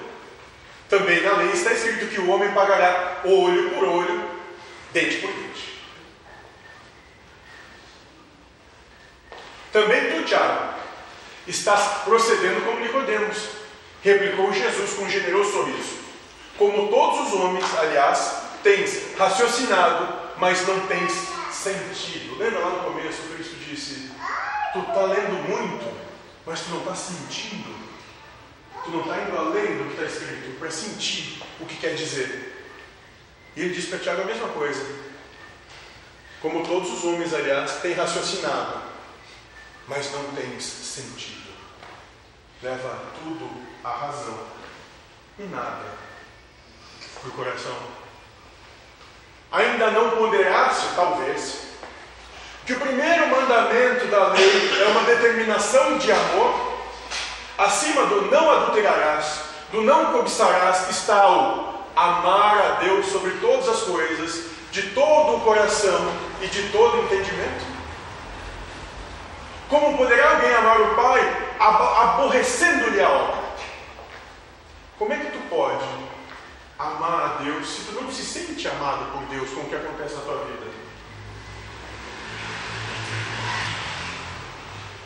Também 0.90 1.22
na 1.22 1.34
lei 1.34 1.52
está 1.52 1.72
escrito 1.72 2.08
que 2.08 2.20
o 2.20 2.30
homem 2.30 2.52
pagará 2.52 3.22
olho 3.24 3.70
por 3.72 3.84
olho, 3.84 4.30
dente 4.92 5.18
por 5.18 5.32
dente. 5.32 5.80
Também 9.72 10.12
tu, 10.12 10.24
Tiago, 10.26 10.69
estás 11.50 12.04
procedendo 12.04 12.64
como 12.66 12.80
Nicodemos. 12.80 13.38
Replicou 14.04 14.54
Jesus 14.54 14.94
com 14.94 15.04
um 15.04 15.10
generoso 15.10 15.52
sorriso. 15.52 16.00
Como 16.58 16.88
todos 16.90 17.28
os 17.28 17.40
homens, 17.40 17.66
aliás, 17.78 18.34
tens 18.64 19.16
raciocinado, 19.18 20.14
mas 20.38 20.66
não 20.68 20.80
tens 20.88 21.12
sentido. 21.52 22.38
Lembra 22.38 22.60
lá 22.60 22.70
no 22.70 22.84
começo, 22.92 23.22
Cristo 23.34 23.56
disse: 23.68 24.12
Tu 24.74 24.80
está 24.80 25.02
lendo 25.04 25.48
muito, 25.48 25.94
mas 26.46 26.62
tu 26.62 26.70
não 26.72 26.80
está 26.80 26.96
sentindo. 26.96 27.78
Tu 28.84 28.92
não 28.92 29.02
está 29.02 29.22
indo 29.22 29.38
além 29.38 29.78
do 29.78 29.86
que 29.86 30.02
está 30.02 30.06
escrito 30.06 30.60
para 30.60 30.72
sentir 30.72 31.42
o 31.60 31.66
que 31.66 31.76
quer 31.78 31.96
dizer. 31.96 32.56
E 33.56 33.62
ele 33.62 33.74
diz 33.74 33.86
para 33.86 34.00
Tiago 34.00 34.22
a 34.22 34.26
mesma 34.26 34.48
coisa. 34.50 34.86
Como 36.42 36.66
todos 36.66 36.92
os 36.94 37.04
homens, 37.04 37.34
aliás, 37.34 37.82
têm 37.82 37.94
raciocinado, 37.94 38.82
mas 39.88 40.10
não 40.14 40.24
tens 40.32 40.64
sentido. 40.64 41.39
Leva 42.62 42.94
tudo 43.24 43.50
à 43.86 43.90
razão 43.90 44.38
e 45.38 45.44
nada 45.44 45.86
para 47.22 47.30
o 47.30 47.32
coração. 47.32 47.76
Ainda 49.50 49.92
não 49.92 50.12
ponderaste, 50.12 50.88
talvez, 50.94 51.70
que 52.66 52.74
o 52.74 52.80
primeiro 52.80 53.28
mandamento 53.30 54.08
da 54.08 54.28
lei 54.28 54.82
é 54.82 54.88
uma 54.88 55.04
determinação 55.04 55.98
de 55.98 56.12
amor, 56.12 56.78
acima 57.58 58.06
do 58.08 58.30
não 58.30 58.52
adulterarás, 58.52 59.40
do 59.72 59.82
não 59.82 60.12
cobiçarás, 60.12 60.90
está 60.90 61.30
o 61.32 61.80
amar 61.96 62.58
a 62.58 62.70
Deus 62.82 63.06
sobre 63.06 63.32
todas 63.40 63.70
as 63.70 63.82
coisas, 63.84 64.50
de 64.72 64.84
todo 64.92 65.38
o 65.38 65.42
coração 65.42 66.14
e 66.42 66.48
de 66.48 66.70
todo 66.72 66.98
o 66.98 67.04
entendimento? 67.06 67.66
Como 69.70 69.98
poderá 69.98 70.32
alguém 70.32 70.54
amar 70.54 70.82
o 70.82 70.96
Pai 70.96 71.49
aborrecendo-lhe 71.60 73.02
a 73.02 73.10
obra? 73.10 73.50
Como 74.98 75.14
é 75.14 75.18
que 75.18 75.32
tu 75.32 75.40
pode 75.50 75.86
amar 76.78 77.22
a 77.22 77.44
Deus 77.44 77.68
se 77.68 77.82
tu 77.84 78.02
não 78.02 78.12
se 78.12 78.24
sente 78.24 78.68
amado 78.68 79.12
por 79.12 79.24
Deus 79.28 79.50
com 79.52 79.62
o 79.62 79.70
que 79.70 79.76
acontece 79.76 80.16
na 80.16 80.22
tua 80.22 80.46
vida? 80.46 80.70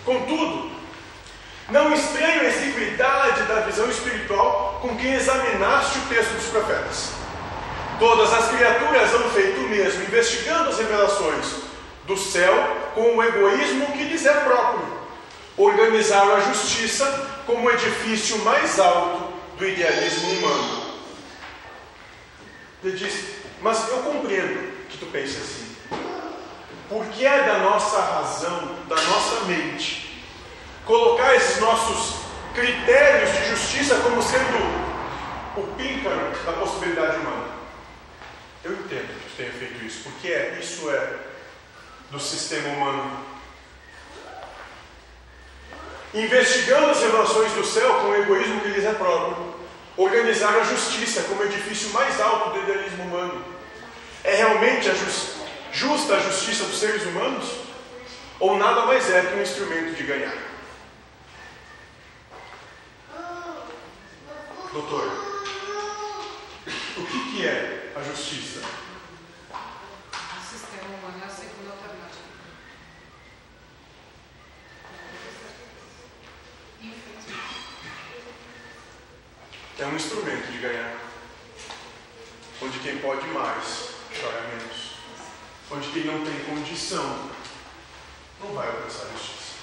Contudo, 0.06 0.72
não 1.70 1.94
estranho 1.94 2.42
a 2.42 2.46
exiguidade 2.46 3.44
da 3.44 3.62
visão 3.62 3.90
espiritual 3.90 4.80
com 4.82 4.98
quem 4.98 5.14
examinaste 5.14 5.98
o 6.00 6.08
texto 6.08 6.34
dos 6.34 6.48
profetas. 6.48 7.14
Todas 8.00 8.34
as 8.34 8.50
criaturas 8.50 9.14
han 9.14 9.30
feito 9.30 9.62
o 9.62 9.70
mesmo, 9.70 10.04
investigando 10.04 10.70
as 10.70 10.78
revelações 10.78 11.56
do 12.06 12.18
céu 12.18 12.54
com 12.94 13.16
o 13.16 13.24
egoísmo 13.24 13.94
que 13.94 14.04
lhes 14.04 14.26
é 14.26 14.34
próprio. 14.42 15.03
Organizaram 15.58 16.36
a 16.36 16.40
justiça 16.40 17.06
como 17.46 17.68
o 17.68 17.72
edifício 17.72 18.40
mais 18.40 18.80
alto 18.80 19.34
do 19.58 19.68
idealismo 19.68 20.32
humano. 20.32 20.84
Ele 22.84 22.98
diz, 22.98 23.36
mas 23.62 23.88
eu 23.90 23.98
compreendo 24.00 24.88
que 24.90 24.98
tu 24.98 25.06
penses 25.08 25.38
assim. 25.38 25.76
Porque 26.90 27.26
é 27.26 27.44
da 27.44 27.60
nossa 27.60 28.00
razão, 28.00 28.76
da 28.88 28.96
nossa 28.96 29.46
mente, 29.46 30.24
colocar 30.86 31.36
esses 31.36 31.60
nossos 31.60 32.24
critérios 32.54 33.32
de 33.32 33.50
justiça 33.50 33.96
como 34.02 34.22
sendo 34.22 34.94
o 35.58 35.68
píncaro 35.76 36.32
da 36.46 36.54
possibilidade 36.54 37.18
humana. 37.18 37.48
Eu 38.64 38.74
entendo 38.74 39.08
que 39.08 39.30
tu 39.30 39.38
tenha 39.38 39.52
feito 39.52 39.86
isso, 39.86 40.04
porque 40.04 40.28
é, 40.28 40.58
isso 40.62 40.90
é 40.90 41.16
do 42.12 42.20
sistema 42.20 42.70
humano. 42.70 43.33
Investigando 46.14 46.92
as 46.92 47.02
revelações 47.02 47.52
do 47.54 47.64
céu 47.64 47.96
com 47.96 48.08
o 48.08 48.16
egoísmo 48.16 48.62
que 48.62 48.68
lhes 48.68 48.86
é 48.86 48.94
próprio, 48.94 49.56
organizaram 49.98 50.62
a 50.62 50.64
justiça 50.64 51.24
como 51.24 51.44
edifício 51.44 51.90
mais 51.90 52.20
alto 52.22 52.52
do 52.52 52.60
idealismo 52.60 53.04
humano. 53.04 53.44
É 54.24 54.36
realmente 54.36 54.90
a 54.90 54.94
just, 54.94 55.38
justa 55.72 56.16
a 56.16 56.20
justiça 56.20 56.66
dos 56.66 56.80
seres 56.80 57.04
humanos? 57.04 57.46
Ou 58.40 58.58
nada 58.58 58.86
mais 58.86 59.10
é 59.10 59.22
que 59.22 59.36
um 59.36 59.42
instrumento 59.42 59.96
de 59.96 60.04
ganhar? 60.04 60.54
Doutor, 64.74 65.08
o 66.98 67.06
que, 67.06 67.32
que 67.32 67.46
é 67.46 67.92
a 67.96 68.02
justiça? 68.02 68.60
O 69.52 70.46
sistema 70.50 70.84
humano 70.98 71.22
é 71.22 71.26
a 71.26 71.30
segunda 71.30 71.72
alternativa. 71.74 72.24
Infelizmente. 76.82 77.54
É 79.84 79.86
um 79.86 79.98
instrumento 79.98 80.50
de 80.50 80.60
ganhar. 80.60 80.96
Onde 82.62 82.80
quem 82.80 83.00
pode 83.00 83.28
mais 83.28 83.90
chora 84.18 84.42
menos. 84.44 84.94
Onde 85.70 85.90
quem 85.90 86.06
não 86.06 86.24
tem 86.24 86.40
condição 86.46 87.20
não 88.42 88.54
vai 88.54 88.66
alcançar 88.66 89.08
a 89.08 89.12
justiça. 89.12 89.54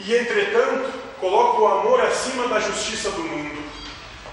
E 0.00 0.16
entretanto, 0.16 0.98
coloca 1.20 1.60
o 1.60 1.66
amor 1.68 2.00
acima 2.00 2.48
da 2.48 2.58
justiça 2.58 3.12
do 3.12 3.22
mundo 3.22 3.62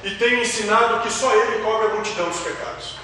e 0.03 0.15
tem 0.15 0.41
ensinado 0.41 1.03
que 1.03 1.13
só 1.13 1.31
ele 1.35 1.63
cobre 1.63 1.91
a 1.91 1.93
multidão 1.93 2.27
dos 2.27 2.39
pecados. 2.39 2.95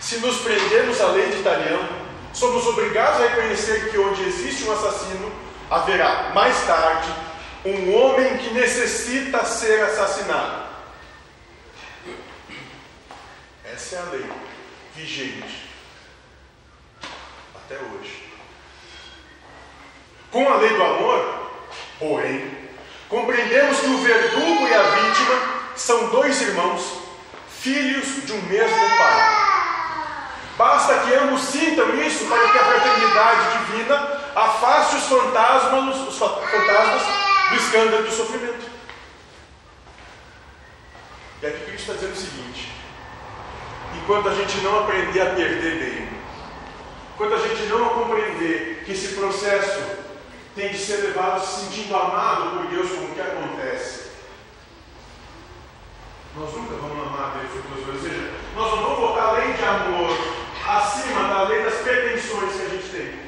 Se 0.00 0.16
nos 0.16 0.40
prendemos 0.40 1.00
à 1.00 1.06
lei 1.06 1.30
de 1.30 1.38
Italião, 1.38 1.88
somos 2.34 2.66
obrigados 2.66 3.20
a 3.20 3.28
reconhecer 3.28 3.92
que 3.92 3.98
onde 3.98 4.24
existe 4.24 4.64
um 4.64 4.72
assassino, 4.72 5.51
haverá 5.70 6.30
mais 6.34 6.56
tarde 6.66 7.08
um 7.64 7.94
homem 7.94 8.36
que 8.38 8.50
necessita 8.50 9.44
ser 9.44 9.82
assassinado. 9.84 10.62
Essa 13.64 13.96
é 13.96 13.98
a 14.00 14.04
lei 14.10 14.30
vigente 14.94 15.70
até 17.54 17.76
hoje. 17.76 18.22
Com 20.30 20.48
a 20.48 20.56
lei 20.56 20.70
do 20.70 20.82
amor, 20.82 21.50
porém, 21.98 22.68
compreendemos 23.08 23.78
que 23.78 23.86
o 23.86 23.98
verdugo 23.98 24.66
e 24.66 24.74
a 24.74 24.82
vítima 24.82 25.62
são 25.76 26.08
dois 26.08 26.40
irmãos, 26.42 26.82
filhos 27.60 28.26
de 28.26 28.32
um 28.32 28.42
mesmo 28.42 28.96
pai. 28.96 29.42
Basta 30.56 30.98
que 31.00 31.14
ambos 31.14 31.40
sintam 31.42 31.94
isso 32.02 32.26
para 32.26 32.48
que 32.50 32.58
a 32.58 32.64
fraternidade 32.64 33.58
divina 33.58 34.20
afaste 34.34 34.96
os 34.96 35.02
fantasmas, 35.32 36.08
os 36.08 36.18
fantasmas 36.18 37.02
do 37.50 37.56
escândalo 37.56 38.04
e 38.04 38.08
do 38.08 38.14
sofrimento. 38.14 38.70
E 41.42 41.46
aqui 41.46 41.64
Cristo 41.64 41.80
está 41.80 41.92
dizendo 41.94 42.12
o 42.12 42.16
seguinte: 42.16 42.72
enquanto 43.96 44.28
a 44.28 44.34
gente 44.34 44.58
não 44.58 44.80
aprender 44.80 45.20
a 45.20 45.34
perder 45.34 45.78
bem, 45.78 46.08
enquanto 47.14 47.34
a 47.34 47.48
gente 47.48 47.62
não 47.64 47.88
compreender 47.88 48.82
que 48.84 48.92
esse 48.92 49.14
processo 49.14 49.80
tem 50.54 50.68
de 50.68 50.78
ser 50.78 50.96
levado 50.98 51.44
se 51.44 51.64
sentindo 51.64 51.96
amado 51.96 52.58
por 52.58 52.66
Deus 52.66 52.90
como 52.90 53.14
que 53.14 53.20
acontece, 53.20 54.12
nós 56.36 56.52
nunca 56.52 56.74
vamos 56.76 57.06
amar 57.06 57.38
Deus 57.38 57.52
por 57.52 57.62
duas 57.72 57.86
coisas. 57.86 58.02
Ou 58.02 58.10
seja, 58.10 58.32
nós 58.54 58.70
não 58.70 58.82
vamos 58.82 59.00
botar 59.00 59.28
a 59.28 59.32
lei 59.32 59.52
de 59.52 59.64
amor 59.64 60.16
acima 60.68 61.28
da 61.28 61.42
lei 61.48 61.62
das 61.62 61.74
pretensões 61.74 62.54
que 62.54 62.62
a 62.62 62.68
gente 62.68 62.88
tem, 62.90 63.22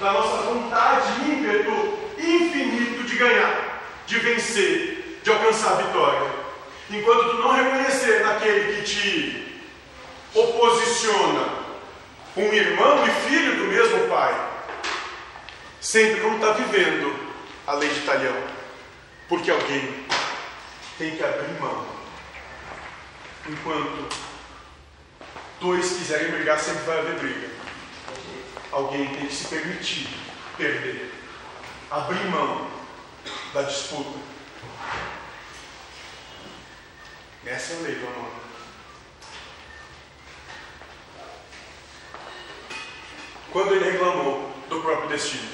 da 0.00 0.12
nossa 0.12 0.42
vontade 0.42 1.30
ímpeto 1.30 1.98
infinito 2.18 3.04
de 3.04 3.16
ganhar, 3.16 3.82
de 4.06 4.18
vencer, 4.18 5.20
de 5.22 5.30
alcançar 5.30 5.72
a 5.72 5.82
vitória. 5.82 6.30
Enquanto 6.90 7.30
tu 7.30 7.38
não 7.38 7.52
reconhecer 7.52 8.24
naquele 8.24 8.76
que 8.76 8.82
te 8.82 9.62
oposiciona 10.34 11.48
um 12.36 12.52
irmão 12.52 13.04
e 13.06 13.10
filho 13.28 13.56
do 13.56 13.64
mesmo 13.64 14.08
pai, 14.08 14.34
sempre 15.80 16.20
vamos 16.20 16.36
estar 16.40 16.52
vivendo 16.52 17.14
a 17.66 17.72
lei 17.74 17.88
de 17.90 18.00
talhão, 18.00 18.36
porque 19.28 19.50
alguém 19.50 20.06
tem 20.96 21.16
que 21.16 21.22
abrir 21.22 21.60
mão. 21.60 21.86
Enquanto 23.48 24.08
dois 25.60 25.90
quiserem 25.90 26.30
brigar, 26.30 26.58
sempre 26.58 26.84
vai 26.84 26.98
haver 26.98 27.18
briga. 27.18 27.57
Alguém 28.70 29.06
tem 29.08 29.26
que 29.26 29.34
se 29.34 29.48
permitir 29.48 30.08
perder, 30.56 31.12
abrir 31.90 32.24
mão 32.26 32.68
da 33.54 33.62
disputa. 33.62 34.18
Essa 37.46 37.72
é 37.72 37.76
a 37.76 37.80
lei 37.80 37.94
do 37.94 38.06
amor. 38.06 38.30
Quando 43.50 43.74
ele 43.74 43.90
reclamou 43.90 44.52
do 44.68 44.82
próprio 44.82 45.08
destino. 45.08 45.48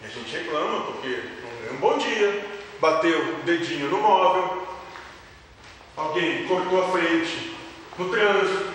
E 0.00 0.06
a 0.06 0.08
gente 0.08 0.36
reclama 0.36 0.86
porque 0.86 1.08
não 1.42 1.62
deu 1.62 1.72
um 1.74 1.76
bom 1.76 1.98
dia, 1.98 2.46
bateu 2.80 3.34
o 3.34 3.42
dedinho 3.42 3.90
no 3.90 3.98
móvel, 3.98 4.66
alguém 5.94 6.48
cortou 6.48 6.84
a 6.84 6.92
frente 6.92 7.54
no 7.98 8.10
trânsito, 8.10 8.74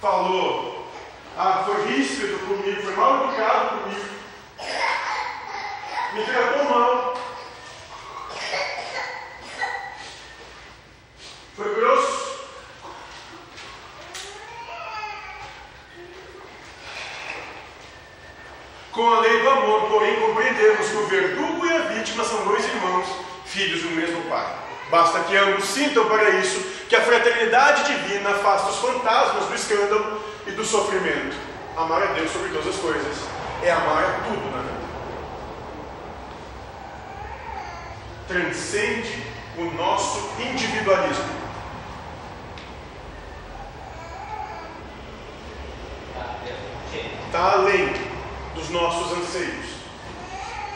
falou, 0.00 0.90
ah, 1.36 1.64
foi 1.66 1.86
ríspido 1.86 2.38
comigo, 2.46 2.82
foi 2.82 2.96
mal 2.96 3.24
educado 3.24 3.82
comigo, 3.82 4.08
me 6.14 6.24
tratou 6.24 6.64
mal, 6.64 7.14
foi 11.54 11.74
grosso. 11.74 12.26
Com 18.92 19.12
a 19.12 19.20
lei 19.20 19.42
do 19.42 19.50
amor, 19.50 19.90
porém, 19.90 20.18
compreendemos 20.20 20.88
que 20.88 20.96
o 20.96 21.06
verdugo 21.06 21.66
e 21.66 21.76
a 21.76 21.80
vítima 21.80 22.24
são 22.24 22.46
dois 22.46 22.64
irmãos, 22.64 23.06
filhos 23.44 23.82
do 23.82 23.90
mesmo 23.90 24.22
pai. 24.22 24.65
Basta 24.90 25.20
que 25.20 25.36
ambos 25.36 25.64
sintam 25.64 26.06
para 26.06 26.30
isso 26.30 26.60
que 26.88 26.94
a 26.94 27.02
fraternidade 27.02 27.84
divina 27.84 28.30
afasta 28.30 28.70
os 28.70 28.78
fantasmas 28.78 29.46
do 29.46 29.54
escândalo 29.54 30.22
e 30.46 30.52
do 30.52 30.64
sofrimento. 30.64 31.36
Amar 31.76 32.02
a 32.02 32.06
Deus 32.06 32.30
sobre 32.30 32.50
todas 32.50 32.68
as 32.68 32.76
coisas 32.76 33.16
é 33.62 33.70
amar 33.70 34.22
tudo 34.28 34.50
na 34.50 34.62
vida. 34.62 34.76
Transcende 38.28 39.24
o 39.58 39.64
nosso 39.72 40.30
individualismo. 40.40 41.46
Está 47.26 47.52
além 47.52 47.92
dos 48.54 48.70
nossos 48.70 49.18
anseios. 49.18 49.66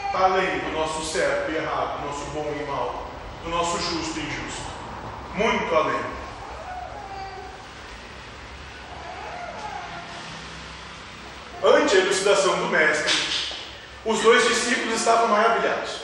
Está 0.05 0.25
além 0.25 0.59
do 0.59 0.73
nosso 0.73 1.03
certo 1.05 1.51
e 1.51 1.55
errado, 1.55 2.01
do 2.01 2.07
nosso 2.07 2.25
bom 2.31 2.53
e 2.59 2.63
mal, 2.65 3.10
do 3.43 3.49
nosso 3.49 3.77
justo 3.77 4.19
e 4.19 4.23
injusto. 4.23 4.61
Muito 5.35 5.75
além. 5.75 5.99
Ante 11.63 11.95
a 11.95 11.99
elucidação 11.99 12.55
do 12.57 12.69
Mestre, 12.69 13.55
os 14.05 14.19
dois 14.21 14.47
discípulos 14.47 14.95
estavam 14.95 15.27
maravilhados. 15.27 16.01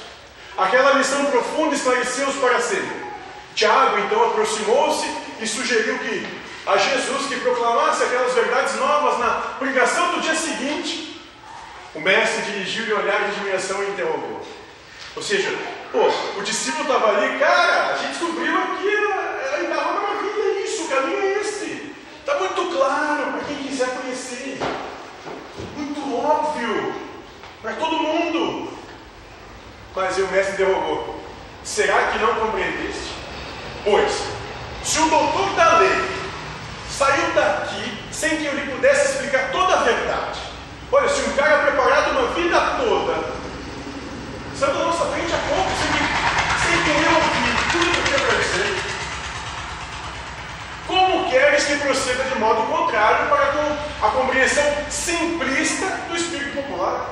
Aquela 0.58 0.94
lição 0.94 1.26
profunda 1.26 1.76
esclareceu-os 1.76 2.36
para 2.36 2.62
sempre. 2.62 3.08
Tiago 3.56 3.98
então 4.00 4.28
aproximou-se 4.28 5.08
e 5.40 5.48
sugeriu 5.48 5.98
que 6.00 6.28
a 6.66 6.78
Jesus 6.78 7.28
que 7.28 7.40
proclamasse 7.40 8.04
aquelas 8.04 8.34
verdades 8.34 8.76
novas 8.76 9.20
na 9.20 9.30
pregação 9.58 10.14
do 10.14 10.22
dia 10.22 10.36
seguinte. 10.36 11.22
O 11.96 12.00
mestre 12.00 12.42
dirigiu-lhe 12.44 12.94
olhar 12.94 13.20
de 13.20 13.38
admiração 13.38 13.84
e 13.84 13.90
interrogou. 13.90 14.46
Ou 15.16 15.24
seja, 15.24 15.58
pô, 15.92 16.40
o 16.40 16.44
discípulo 16.44 16.84
estava 16.84 17.18
ali, 17.18 17.40
cara, 17.40 17.94
a 17.94 17.98
gente 17.98 18.10
descobriu 18.10 18.58
aquilo, 18.58 19.14
ele 19.54 19.68
estava 19.68 19.94
maravilha, 19.94 20.64
isso, 20.64 20.84
o 20.84 20.88
caminho 20.90 21.20
é 21.20 21.42
esse. 21.42 21.96
Está 22.20 22.40
muito 22.40 22.78
claro 22.78 23.32
para 23.32 23.42
quem 23.48 23.56
quiser 23.58 23.90
conhecer. 23.90 24.60
Muito 25.76 26.16
óbvio 26.16 26.94
para 27.62 27.74
todo 27.74 28.00
mundo. 28.00 28.70
Mas 29.96 30.18
o 30.18 30.28
mestre 30.28 30.54
interrogou: 30.54 31.20
será 31.64 32.12
que 32.12 32.20
não 32.20 32.36
compreendeste? 32.36 33.14
Pois, 33.84 34.24
se 34.84 35.00
o 35.00 35.10
doutor 35.10 35.50
da 35.56 35.80
lei 35.80 36.18
saiu 36.90 37.32
daqui 37.34 37.98
sem 38.12 38.38
que 38.38 38.46
eu 38.46 38.54
lhe 38.54 38.72
pudesse 38.72 39.12
explicar 39.12 39.52
toda 39.52 39.76
a 39.76 39.84
verdade. 39.84 40.40
Olha, 40.92 41.08
se 41.10 41.22
um 41.22 41.34
cara 41.34 41.64
preparado 41.64 42.12
uma 42.12 42.28
vida 42.34 42.60
toda, 42.78 43.24
saiu 44.56 44.74
da 44.74 44.86
nossa 44.86 45.06
frente 45.06 45.32
a 45.34 45.38
pouco, 45.38 45.70
como 51.08 51.30
queres 51.30 51.64
que 51.64 51.78
proceda 51.78 52.26
de 52.26 52.36
modo 52.38 52.64
contrário 52.64 53.30
para 53.30 53.54
com 53.54 54.06
a 54.06 54.12
compreensão 54.12 54.66
simplista 54.90 55.86
do 56.10 56.18
espírito 56.18 56.56
popular? 56.58 57.10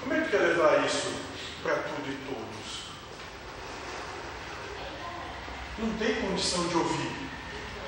Como 0.00 0.14
é 0.14 0.20
que 0.20 0.30
quer 0.30 0.38
levar 0.38 0.86
isso 0.86 1.12
para 1.60 1.74
tudo 1.74 2.08
e 2.08 2.14
todos? 2.24 2.84
Não 5.78 5.92
tem 5.98 6.14
condição 6.22 6.68
de 6.68 6.76
ouvir 6.76 7.16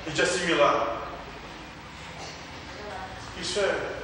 e 0.07 0.11
de 0.11 0.21
assimilar. 0.21 0.97
Isso 3.39 3.59
é 3.61 4.01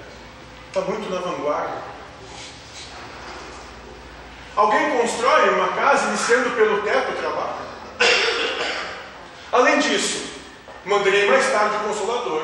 está 0.70 0.82
muito 0.82 1.10
na 1.10 1.20
vanguarda. 1.20 1.82
Alguém 4.56 4.98
constrói 4.98 5.50
uma 5.50 5.70
casa 5.70 6.08
iniciando 6.08 6.52
pelo 6.52 6.82
teto 6.82 7.12
o 7.12 7.16
trabalho. 7.16 7.68
Além 9.52 9.80
disso, 9.80 10.27
mandarei 10.88 11.30
mais 11.30 11.52
tarde 11.52 11.76
o 11.76 11.80
Consolador, 11.88 12.44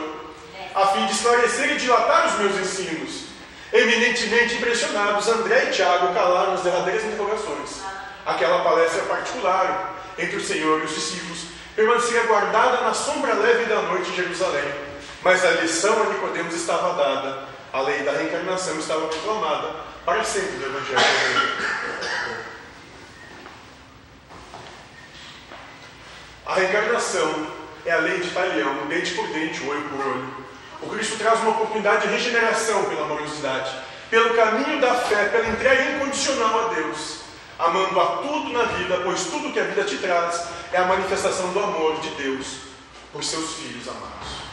a 0.75 0.87
fim 0.87 1.05
de 1.05 1.13
esclarecer 1.13 1.71
e 1.71 1.77
dilatar 1.77 2.27
os 2.27 2.39
meus 2.39 2.59
ensinos. 2.59 3.23
Eminentemente 3.71 4.55
impressionados, 4.55 5.27
André 5.27 5.69
e 5.69 5.71
Tiago 5.71 6.13
calaram 6.13 6.53
as 6.53 6.61
derradeiras 6.61 7.05
interrogações. 7.05 7.81
Aquela 8.25 8.63
palestra 8.63 9.01
particular 9.03 9.95
entre 10.17 10.37
o 10.37 10.45
Senhor 10.45 10.81
e 10.81 10.83
os 10.83 10.93
discípulos 10.93 11.45
permanecia 11.75 12.23
guardada 12.23 12.81
na 12.81 12.93
sombra 12.93 13.33
leve 13.33 13.65
da 13.65 13.81
noite 13.81 14.11
em 14.11 14.15
Jerusalém. 14.15 14.71
Mas 15.23 15.43
a 15.43 15.51
lição 15.51 16.03
a 16.03 16.05
Nicodemos 16.05 16.53
estava 16.53 16.93
dada, 16.93 17.45
a 17.71 17.81
lei 17.81 18.03
da 18.03 18.11
reencarnação 18.11 18.77
estava 18.77 19.07
proclamada 19.07 19.71
para 20.05 20.23
sempre 20.23 20.57
do 20.57 20.65
Evangelho. 20.65 20.99
A 26.45 26.55
reencarnação 26.55 27.62
é 27.85 27.91
a 27.91 27.97
lei 27.97 28.19
de 28.19 28.29
talião, 28.29 28.87
dente 28.87 29.13
por 29.13 29.27
dente, 29.27 29.67
olho 29.67 29.89
por 29.89 30.05
olho. 30.05 30.45
O 30.81 30.89
Cristo 30.89 31.17
traz 31.17 31.39
uma 31.41 31.51
oportunidade 31.51 32.07
de 32.07 32.13
regeneração 32.13 32.85
pela 32.85 33.03
amorosidade, 33.03 33.71
pelo 34.09 34.35
caminho 34.35 34.79
da 34.81 34.95
fé, 34.95 35.25
pela 35.29 35.47
entrega 35.47 35.95
incondicional 35.95 36.69
a 36.69 36.73
Deus, 36.73 37.19
amando 37.57 37.99
a 37.99 38.05
tudo 38.17 38.53
na 38.53 38.63
vida, 38.63 39.01
pois 39.03 39.25
tudo 39.25 39.51
que 39.51 39.59
a 39.59 39.65
vida 39.65 39.83
te 39.83 39.97
traz 39.97 40.47
é 40.71 40.77
a 40.77 40.85
manifestação 40.85 41.51
do 41.51 41.59
amor 41.59 41.99
de 41.99 42.09
Deus 42.11 42.57
por 43.11 43.23
seus 43.23 43.53
filhos 43.55 43.87
amados. 43.87 44.43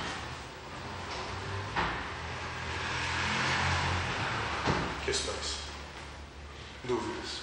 Questões? 5.05 5.61
Dúvidas? 6.85 7.41